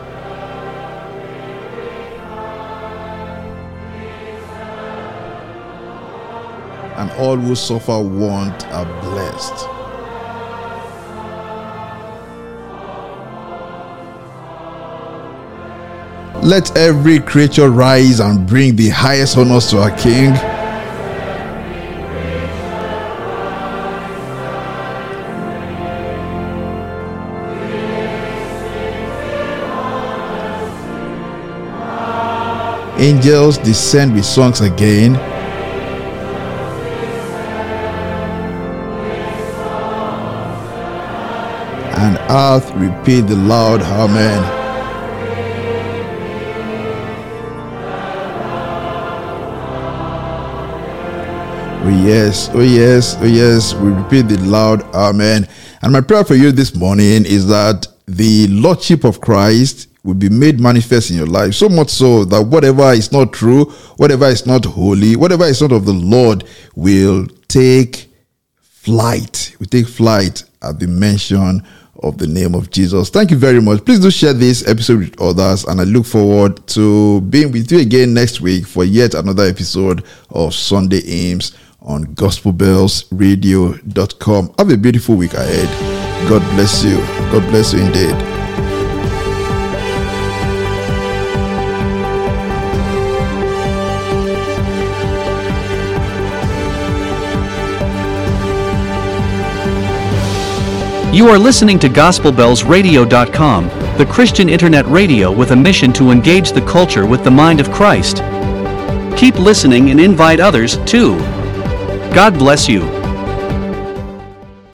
And 6.96 7.12
all 7.12 7.36
who 7.36 7.54
suffer 7.54 8.00
want 8.00 8.66
are 8.66 8.86
blessed. 9.02 9.81
Let 16.42 16.76
every 16.76 17.20
creature 17.20 17.70
rise 17.70 18.18
and 18.18 18.44
bring 18.44 18.74
the 18.74 18.88
highest 18.88 19.38
honors 19.38 19.70
to 19.70 19.80
our 19.80 19.96
King. 19.96 20.32
Angels 33.00 33.58
descend 33.58 34.12
with 34.12 34.24
songs 34.24 34.60
again. 34.60 35.14
And 41.94 42.18
earth 42.28 42.68
repeat 42.72 43.28
the 43.28 43.36
loud 43.36 43.82
Amen. 43.82 44.61
Oh, 51.84 51.88
yes, 51.88 52.48
oh, 52.54 52.60
yes, 52.60 53.16
oh, 53.18 53.24
yes. 53.24 53.74
We 53.74 53.90
repeat 53.90 54.28
the 54.28 54.38
loud 54.38 54.82
Amen. 54.94 55.48
And 55.82 55.92
my 55.92 56.00
prayer 56.00 56.22
for 56.22 56.36
you 56.36 56.52
this 56.52 56.76
morning 56.76 57.24
is 57.26 57.48
that 57.48 57.88
the 58.06 58.46
Lordship 58.46 59.02
of 59.02 59.20
Christ 59.20 59.88
will 60.04 60.14
be 60.14 60.28
made 60.28 60.60
manifest 60.60 61.10
in 61.10 61.16
your 61.16 61.26
life. 61.26 61.54
So 61.54 61.68
much 61.68 61.90
so 61.90 62.24
that 62.26 62.40
whatever 62.40 62.92
is 62.92 63.10
not 63.10 63.32
true, 63.32 63.64
whatever 63.96 64.26
is 64.26 64.46
not 64.46 64.64
holy, 64.64 65.16
whatever 65.16 65.42
is 65.42 65.60
not 65.60 65.72
of 65.72 65.84
the 65.84 65.92
Lord 65.92 66.44
will 66.76 67.26
take 67.48 68.08
flight. 68.60 69.56
We 69.58 69.66
take 69.66 69.88
flight 69.88 70.44
at 70.62 70.78
the 70.78 70.86
mention 70.86 71.66
of 72.00 72.16
the 72.16 72.28
name 72.28 72.54
of 72.54 72.70
Jesus. 72.70 73.10
Thank 73.10 73.32
you 73.32 73.36
very 73.36 73.60
much. 73.60 73.84
Please 73.84 73.98
do 73.98 74.10
share 74.12 74.32
this 74.32 74.68
episode 74.68 75.00
with 75.00 75.20
others, 75.20 75.64
and 75.64 75.80
I 75.80 75.84
look 75.84 76.06
forward 76.06 76.64
to 76.68 77.22
being 77.22 77.50
with 77.50 77.72
you 77.72 77.80
again 77.80 78.14
next 78.14 78.40
week 78.40 78.68
for 78.68 78.84
yet 78.84 79.14
another 79.14 79.44
episode 79.44 80.04
of 80.30 80.54
Sunday 80.54 81.00
Hymns 81.00 81.56
on 81.84 82.06
gospelbellsradio.com. 82.14 84.54
Have 84.58 84.70
a 84.70 84.76
beautiful 84.76 85.16
week 85.16 85.34
ahead. 85.34 85.68
God 86.28 86.42
bless 86.54 86.84
you. 86.84 86.98
God 87.30 87.48
bless 87.50 87.72
you 87.72 87.80
indeed. 87.80 88.14
You 101.12 101.28
are 101.28 101.38
listening 101.38 101.78
to 101.80 101.90
GospelBellsRadio.com, 101.90 103.68
the 103.98 104.06
Christian 104.06 104.48
internet 104.48 104.86
radio 104.86 105.30
with 105.30 105.50
a 105.50 105.56
mission 105.56 105.92
to 105.92 106.10
engage 106.10 106.52
the 106.52 106.62
culture 106.62 107.04
with 107.04 107.22
the 107.22 107.30
mind 107.30 107.60
of 107.60 107.70
Christ. 107.70 108.22
Keep 109.18 109.38
listening 109.38 109.90
and 109.90 110.00
invite 110.00 110.40
others, 110.40 110.78
too. 110.86 111.18
God 112.12 112.38
bless 112.38 112.68
you. 112.68 113.01